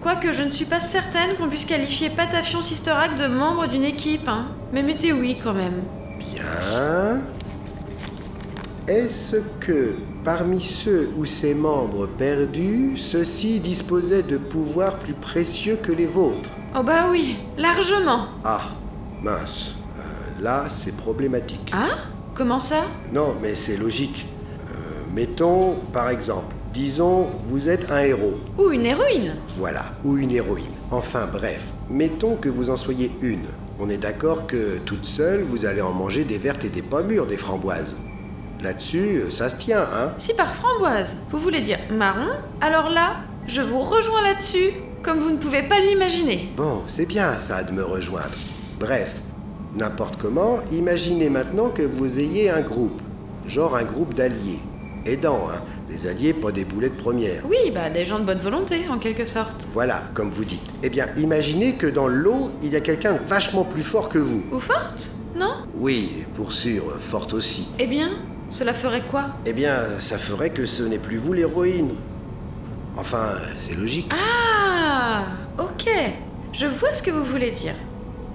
Quoique 0.00 0.32
je 0.32 0.42
ne 0.42 0.48
suis 0.48 0.64
pas 0.64 0.80
certaine 0.80 1.34
qu'on 1.38 1.48
puisse 1.48 1.64
qualifier 1.66 2.10
Patafion 2.10 2.62
Sisterac 2.62 3.16
de 3.16 3.28
membre 3.28 3.68
d'une 3.68 3.84
équipe, 3.84 4.26
hein. 4.26 4.46
Mais 4.72 4.82
mettez 4.82 5.12
oui 5.12 5.36
quand 5.42 5.54
même. 5.54 5.82
Bien. 6.18 6.42
Est-ce 8.92 9.36
que 9.58 9.94
parmi 10.22 10.62
ceux 10.62 11.08
ou 11.16 11.24
ces 11.24 11.54
membres 11.54 12.06
perdus, 12.06 12.98
ceux-ci 12.98 13.58
disposaient 13.58 14.22
de 14.22 14.36
pouvoirs 14.36 14.98
plus 14.98 15.14
précieux 15.14 15.78
que 15.82 15.92
les 15.92 16.04
vôtres? 16.06 16.50
Oh 16.78 16.82
bah 16.82 17.06
oui, 17.10 17.38
largement. 17.56 18.26
Ah, 18.44 18.60
mince. 19.22 19.70
Euh, 19.98 20.42
là, 20.42 20.66
c'est 20.68 20.94
problématique. 20.94 21.72
Ah 21.72 22.00
Comment 22.34 22.58
ça? 22.60 22.84
Non, 23.10 23.34
mais 23.40 23.54
c'est 23.54 23.78
logique. 23.78 24.26
Euh, 24.68 24.74
mettons, 25.14 25.76
par 25.90 26.10
exemple, 26.10 26.54
disons, 26.74 27.28
vous 27.48 27.70
êtes 27.70 27.90
un 27.90 28.00
héros. 28.00 28.34
Ou 28.58 28.72
une 28.72 28.84
héroïne 28.84 29.36
Voilà, 29.56 29.86
ou 30.04 30.18
une 30.18 30.32
héroïne. 30.32 30.66
Enfin 30.90 31.26
bref, 31.32 31.64
mettons 31.88 32.36
que 32.36 32.50
vous 32.50 32.68
en 32.68 32.76
soyez 32.76 33.10
une. 33.22 33.46
On 33.80 33.88
est 33.88 33.96
d'accord 33.96 34.46
que 34.46 34.76
toute 34.84 35.06
seule, 35.06 35.44
vous 35.44 35.64
allez 35.64 35.80
en 35.80 35.92
manger 35.92 36.24
des 36.24 36.36
vertes 36.36 36.66
et 36.66 36.68
des 36.68 36.82
pas 36.82 37.02
mûres, 37.02 37.26
des 37.26 37.38
framboises. 37.38 37.96
Là-dessus, 38.62 39.22
euh, 39.24 39.30
ça 39.30 39.48
se 39.48 39.56
tient, 39.56 39.82
hein 39.92 40.12
Si 40.18 40.34
par 40.34 40.54
framboise, 40.54 41.16
vous 41.30 41.38
voulez 41.38 41.60
dire 41.60 41.78
marron, 41.90 42.30
alors 42.60 42.90
là, 42.90 43.16
je 43.48 43.60
vous 43.60 43.80
rejoins 43.80 44.22
là-dessus, 44.22 44.70
comme 45.02 45.18
vous 45.18 45.30
ne 45.30 45.36
pouvez 45.38 45.64
pas 45.64 45.80
l'imaginer. 45.80 46.52
Bon, 46.56 46.82
c'est 46.86 47.06
bien 47.06 47.38
ça 47.38 47.64
de 47.64 47.72
me 47.72 47.82
rejoindre. 47.82 48.34
Bref, 48.78 49.20
n'importe 49.74 50.16
comment, 50.16 50.60
imaginez 50.70 51.28
maintenant 51.28 51.70
que 51.70 51.82
vous 51.82 52.20
ayez 52.20 52.50
un 52.50 52.60
groupe. 52.60 53.02
Genre 53.48 53.74
un 53.74 53.82
groupe 53.82 54.14
d'alliés. 54.14 54.60
Aidants, 55.06 55.48
hein 55.52 55.60
Les 55.90 56.06
alliés, 56.06 56.32
pas 56.32 56.52
des 56.52 56.64
boulets 56.64 56.90
de 56.90 56.94
première. 56.94 57.42
Oui, 57.50 57.72
bah 57.74 57.90
des 57.90 58.04
gens 58.04 58.20
de 58.20 58.24
bonne 58.24 58.38
volonté, 58.38 58.82
en 58.88 58.98
quelque 58.98 59.24
sorte. 59.24 59.66
Voilà, 59.72 60.04
comme 60.14 60.30
vous 60.30 60.44
dites. 60.44 60.62
Eh 60.84 60.88
bien, 60.88 61.08
imaginez 61.16 61.74
que 61.74 61.88
dans 61.88 62.06
l'eau, 62.06 62.52
il 62.62 62.72
y 62.72 62.76
a 62.76 62.80
quelqu'un 62.80 63.14
de 63.14 63.18
vachement 63.26 63.64
plus 63.64 63.82
fort 63.82 64.08
que 64.08 64.18
vous. 64.18 64.44
Ou 64.52 64.60
forte 64.60 65.10
Non? 65.34 65.64
Oui, 65.74 66.24
pour 66.36 66.52
sûr, 66.52 66.84
forte 67.00 67.34
aussi. 67.34 67.66
Eh 67.80 67.88
bien, 67.88 68.10
cela 68.52 68.74
ferait 68.74 69.02
quoi? 69.02 69.30
Eh 69.46 69.54
bien, 69.54 69.76
ça 69.98 70.18
ferait 70.18 70.50
que 70.50 70.66
ce 70.66 70.82
n'est 70.82 70.98
plus 70.98 71.16
vous 71.16 71.32
l'héroïne. 71.32 71.94
Enfin, 72.98 73.30
c'est 73.56 73.74
logique. 73.74 74.12
Ah 74.12 75.22
Ok, 75.58 75.88
je 76.52 76.66
vois 76.66 76.92
ce 76.92 77.02
que 77.02 77.10
vous 77.10 77.24
voulez 77.24 77.50
dire. 77.50 77.74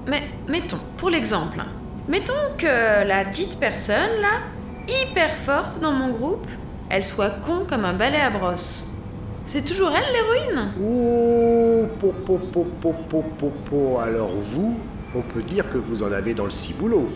Mais 0.08 0.24
mettons, 0.48 0.80
pour 0.98 1.12
l'exemple, 1.12 1.60
mettons 2.08 2.34
que 2.58 3.08
la 3.08 3.26
dite 3.26 3.60
personne, 3.60 4.22
là, 4.22 4.40
hyper 4.88 5.32
forte 5.36 5.80
dans 5.82 5.92
mon 5.92 6.10
groupe, 6.10 6.48
elle 6.90 7.06
soit 7.06 7.30
con 7.46 7.64
comme 7.70 7.86
un 7.86 7.94
balai 7.94 8.20
à 8.20 8.32
brosse. 8.32 8.92
C'est 9.46 9.64
toujours 9.64 9.92
elle 9.96 10.14
l'héroïne? 10.14 10.72
Oh, 10.82 11.86
po, 12.00 12.12
po, 12.26 12.40
po, 12.40 12.66
po, 12.82 12.94
po, 13.08 13.24
po, 13.38 13.54
po. 13.70 14.00
Alors 14.00 14.36
vous, 14.36 14.76
on 15.14 15.22
peut 15.22 15.44
dire 15.44 15.70
que 15.70 15.78
vous 15.78 16.02
en 16.02 16.12
avez 16.12 16.34
dans 16.34 16.46
le 16.46 16.50
ciboulot. 16.52 17.10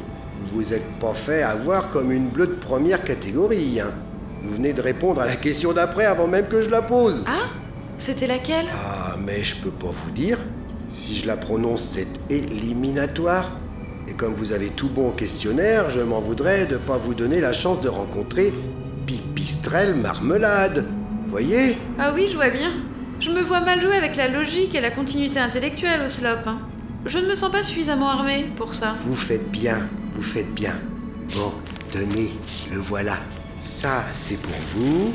Vous 0.46 0.74
êtes 0.74 0.86
pas 1.00 1.14
fait 1.14 1.44
avoir 1.44 1.90
comme 1.90 2.12
une 2.12 2.30
bleue 2.30 2.48
de 2.48 2.54
première 2.56 3.04
catégorie, 3.04 3.80
hein. 3.80 3.92
Vous 4.44 4.56
venez 4.56 4.74
de 4.74 4.82
répondre 4.82 5.22
à 5.22 5.26
la 5.28 5.36
question 5.36 5.72
d'après 5.72 6.06
avant 6.06 6.28
même 6.28 6.48
que 6.48 6.62
je 6.64 6.70
la 6.70 6.82
pose. 6.82 7.24
Ah 7.28 7.48
C'était 8.00 8.26
laquelle? 8.26 8.66
Ah, 8.74 9.16
mais 9.24 9.44
je 9.44 9.56
peux 9.56 9.70
pas 9.70 9.92
vous 9.92 10.10
dire. 10.12 10.40
Si 10.90 11.16
je 11.16 11.28
la 11.28 11.38
prononce, 11.38 11.84
c'est 11.84 12.08
éliminatoire. 12.30 13.52
Et 14.08 14.14
comme 14.14 14.34
vous 14.34 14.52
avez 14.52 14.70
tout 14.70 14.90
bon 14.90 15.10
au 15.10 15.12
questionnaire, 15.12 15.90
je 15.92 16.00
m'en 16.02 16.20
voudrais 16.20 16.66
de 16.66 16.78
pas 16.78 16.98
vous 16.98 17.14
donner 17.14 17.40
la 17.40 17.54
chance 17.54 17.80
de 17.82 17.88
rencontrer 17.90 18.52
Pipistrelle 19.06 19.94
Marmelade. 19.96 20.86
Vous 21.26 21.30
voyez? 21.30 21.78
Ah 22.00 22.12
oui, 22.14 22.28
je 22.28 22.36
vois 22.36 22.50
bien. 22.50 22.72
Je 23.20 23.30
me 23.30 23.42
vois 23.42 23.62
mal 23.62 23.80
jouer 23.82 23.96
avec 23.96 24.16
la 24.16 24.28
logique 24.28 24.74
et 24.74 24.82
la 24.82 24.90
continuité 24.90 25.40
intellectuelle 25.40 26.02
au 26.06 26.10
slop. 26.10 26.48
hein. 26.48 26.58
Je 27.06 27.20
ne 27.20 27.28
me 27.28 27.36
sens 27.36 27.52
pas 27.52 27.62
suffisamment 27.64 28.10
armée 28.10 28.50
pour 28.56 28.74
ça. 28.74 28.96
Vous 29.06 29.16
faites 29.16 29.50
bien, 29.52 29.82
vous 30.22 30.28
faites 30.28 30.54
bien. 30.54 30.76
Bon, 31.34 31.52
tenez, 31.90 32.30
le 32.72 32.78
voilà. 32.78 33.18
Ça, 33.60 34.04
c'est 34.14 34.38
pour 34.40 34.54
vous. 34.76 35.14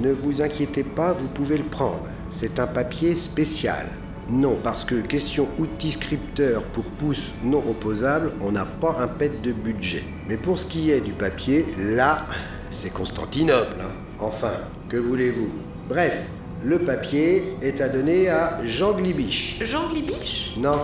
Ne 0.00 0.12
vous 0.12 0.40
inquiétez 0.40 0.84
pas, 0.84 1.12
vous 1.12 1.26
pouvez 1.26 1.58
le 1.58 1.64
prendre. 1.64 2.06
C'est 2.30 2.60
un 2.60 2.68
papier 2.68 3.16
spécial. 3.16 3.88
Non, 4.30 4.56
parce 4.62 4.84
que 4.84 4.94
question 5.00 5.48
outil 5.58 5.90
scripteur 5.90 6.62
pour 6.62 6.84
pouce 6.84 7.32
non 7.42 7.58
opposable, 7.68 8.34
on 8.40 8.52
n'a 8.52 8.66
pas 8.66 8.96
un 9.00 9.08
pet 9.08 9.42
de 9.42 9.50
budget. 9.50 10.04
Mais 10.28 10.36
pour 10.36 10.60
ce 10.60 10.66
qui 10.66 10.92
est 10.92 11.00
du 11.00 11.12
papier, 11.12 11.66
là, 11.76 12.26
c'est 12.70 12.92
Constantinople. 12.92 13.78
hein. 13.80 13.90
Enfin, 14.20 14.52
que 14.88 14.96
voulez-vous? 14.96 15.50
Bref, 15.88 16.22
le 16.64 16.78
papier 16.78 17.56
est 17.62 17.80
à 17.80 17.88
donner 17.88 18.28
à 18.28 18.60
Jean 18.64 18.92
Glibiche. 18.92 19.58
Jean 19.64 19.88
Glibiche? 19.90 20.54
Non, 20.56 20.78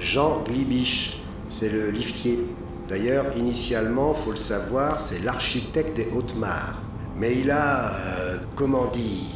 Jean 0.00 0.42
Glibiche, 0.44 1.20
c'est 1.48 1.70
le 1.70 1.90
liftier. 1.90 2.40
D'ailleurs, 2.88 3.26
initialement, 3.36 4.14
faut 4.14 4.30
le 4.30 4.36
savoir, 4.36 5.02
c'est 5.02 5.22
l'architecte 5.22 5.94
des 5.94 6.08
Hautes-Mares. 6.16 6.80
Mais 7.16 7.38
il 7.38 7.50
a, 7.50 7.92
euh, 7.92 8.38
comment 8.54 8.86
dire, 8.86 9.26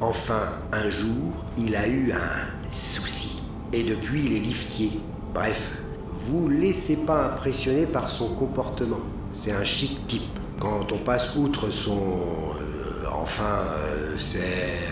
enfin, 0.00 0.54
un 0.72 0.88
jour, 0.88 1.32
il 1.56 1.76
a 1.76 1.86
eu 1.86 2.10
un 2.10 2.72
souci. 2.72 3.40
Et 3.72 3.84
depuis, 3.84 4.24
il 4.24 4.32
est 4.36 4.40
liftier. 4.40 5.00
Bref, 5.32 5.78
vous 6.24 6.48
laissez 6.48 6.96
pas 6.96 7.26
impressionner 7.26 7.86
par 7.86 8.10
son 8.10 8.34
comportement. 8.34 9.00
C'est 9.30 9.52
un 9.52 9.64
chic 9.64 10.06
type. 10.08 10.38
Quand 10.58 10.90
on 10.90 10.98
passe 10.98 11.36
outre 11.36 11.70
son... 11.70 11.98
euh, 12.60 13.04
enfin, 13.12 13.62
euh, 13.76 14.14
c'est... 14.18 14.88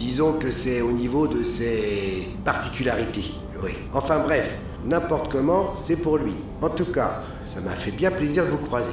Disons 0.00 0.32
que 0.32 0.50
c'est 0.50 0.80
au 0.80 0.90
niveau 0.90 1.28
de 1.28 1.44
ses 1.44 2.28
particularités. 2.44 3.32
Oui. 3.62 3.70
Enfin 3.92 4.18
bref, 4.18 4.54
n'importe 4.84 5.30
comment, 5.32 5.72
c'est 5.74 5.96
pour 5.96 6.18
lui. 6.18 6.34
En 6.62 6.68
tout 6.68 6.86
cas, 6.86 7.22
ça 7.44 7.60
m'a 7.60 7.70
fait 7.72 7.90
bien 7.90 8.10
plaisir 8.10 8.44
de 8.44 8.50
vous 8.50 8.58
croiser. 8.58 8.92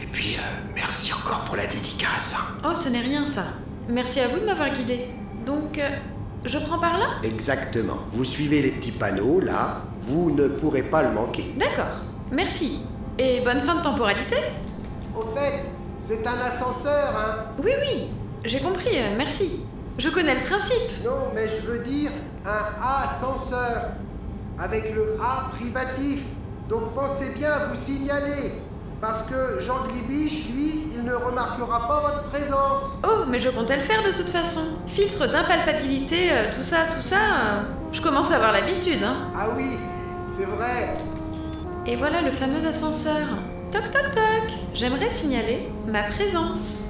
Et 0.00 0.06
puis, 0.06 0.36
euh, 0.36 0.70
merci 0.74 1.12
encore 1.12 1.44
pour 1.44 1.56
la 1.56 1.66
dédicace. 1.66 2.34
hein. 2.36 2.54
Oh, 2.68 2.74
ce 2.74 2.88
n'est 2.88 3.00
rien 3.00 3.24
ça. 3.26 3.44
Merci 3.88 4.20
à 4.20 4.28
vous 4.28 4.40
de 4.40 4.44
m'avoir 4.46 4.70
guidé. 4.70 5.06
Donc, 5.46 5.78
euh, 5.78 5.90
je 6.44 6.58
prends 6.58 6.78
par 6.78 6.98
là? 6.98 7.06
Exactement. 7.22 7.98
Vous 8.12 8.24
suivez 8.24 8.62
les 8.62 8.72
petits 8.72 8.92
panneaux, 8.92 9.40
là, 9.40 9.82
vous 10.00 10.30
ne 10.30 10.48
pourrez 10.48 10.82
pas 10.82 11.02
le 11.02 11.10
manquer. 11.12 11.54
D'accord. 11.56 12.00
Merci. 12.32 12.80
Et 13.18 13.40
bonne 13.40 13.60
fin 13.60 13.76
de 13.76 13.82
temporalité 13.82 14.36
Au 15.16 15.22
fait, 15.36 15.62
c'est 15.98 16.26
un 16.26 16.38
ascenseur, 16.46 17.14
hein 17.16 17.44
Oui, 17.62 17.70
oui. 17.80 18.08
J'ai 18.44 18.60
compris, 18.60 18.96
euh, 18.98 19.14
merci. 19.16 19.60
Je 19.96 20.08
connais 20.10 20.34
le 20.34 20.40
principe. 20.40 21.04
Non, 21.04 21.28
mais 21.34 21.48
je 21.48 21.64
veux 21.70 21.78
dire 21.84 22.10
un 22.44 23.04
ascenseur. 23.08 23.90
Avec 24.58 24.94
le 24.94 25.16
A 25.20 25.50
privatif. 25.50 26.20
Donc 26.68 26.94
pensez 26.94 27.30
bien 27.30 27.50
à 27.50 27.66
vous 27.66 27.76
signaler. 27.76 28.60
Parce 29.00 29.22
que 29.22 29.60
Jean 29.60 29.86
Glibiche, 29.88 30.48
lui, 30.54 30.86
il 30.94 31.04
ne 31.04 31.12
remarquera 31.14 31.86
pas 31.86 32.00
votre 32.00 32.24
présence. 32.30 32.80
Oh, 33.06 33.24
mais 33.28 33.38
je 33.38 33.50
comptais 33.50 33.76
le 33.76 33.82
faire 33.82 34.02
de 34.02 34.12
toute 34.16 34.30
façon. 34.30 34.60
Filtre 34.86 35.26
d'impalpabilité, 35.26 36.30
euh, 36.32 36.46
tout 36.54 36.62
ça, 36.62 36.86
tout 36.94 37.02
ça. 37.02 37.16
euh, 37.16 37.62
je 37.92 38.00
commence 38.00 38.30
à 38.30 38.36
avoir 38.36 38.52
l'habitude, 38.52 39.02
hein. 39.04 39.30
Ah 39.36 39.48
oui, 39.56 39.76
c'est 40.38 40.46
vrai. 40.46 40.94
Et 41.86 41.96
voilà 41.96 42.22
le 42.22 42.30
fameux 42.30 42.66
ascenseur. 42.66 43.26
Toc 43.70 43.90
toc 43.90 44.10
toc. 44.12 44.52
J'aimerais 44.72 45.10
signaler 45.10 45.68
ma 45.86 46.04
présence. 46.04 46.86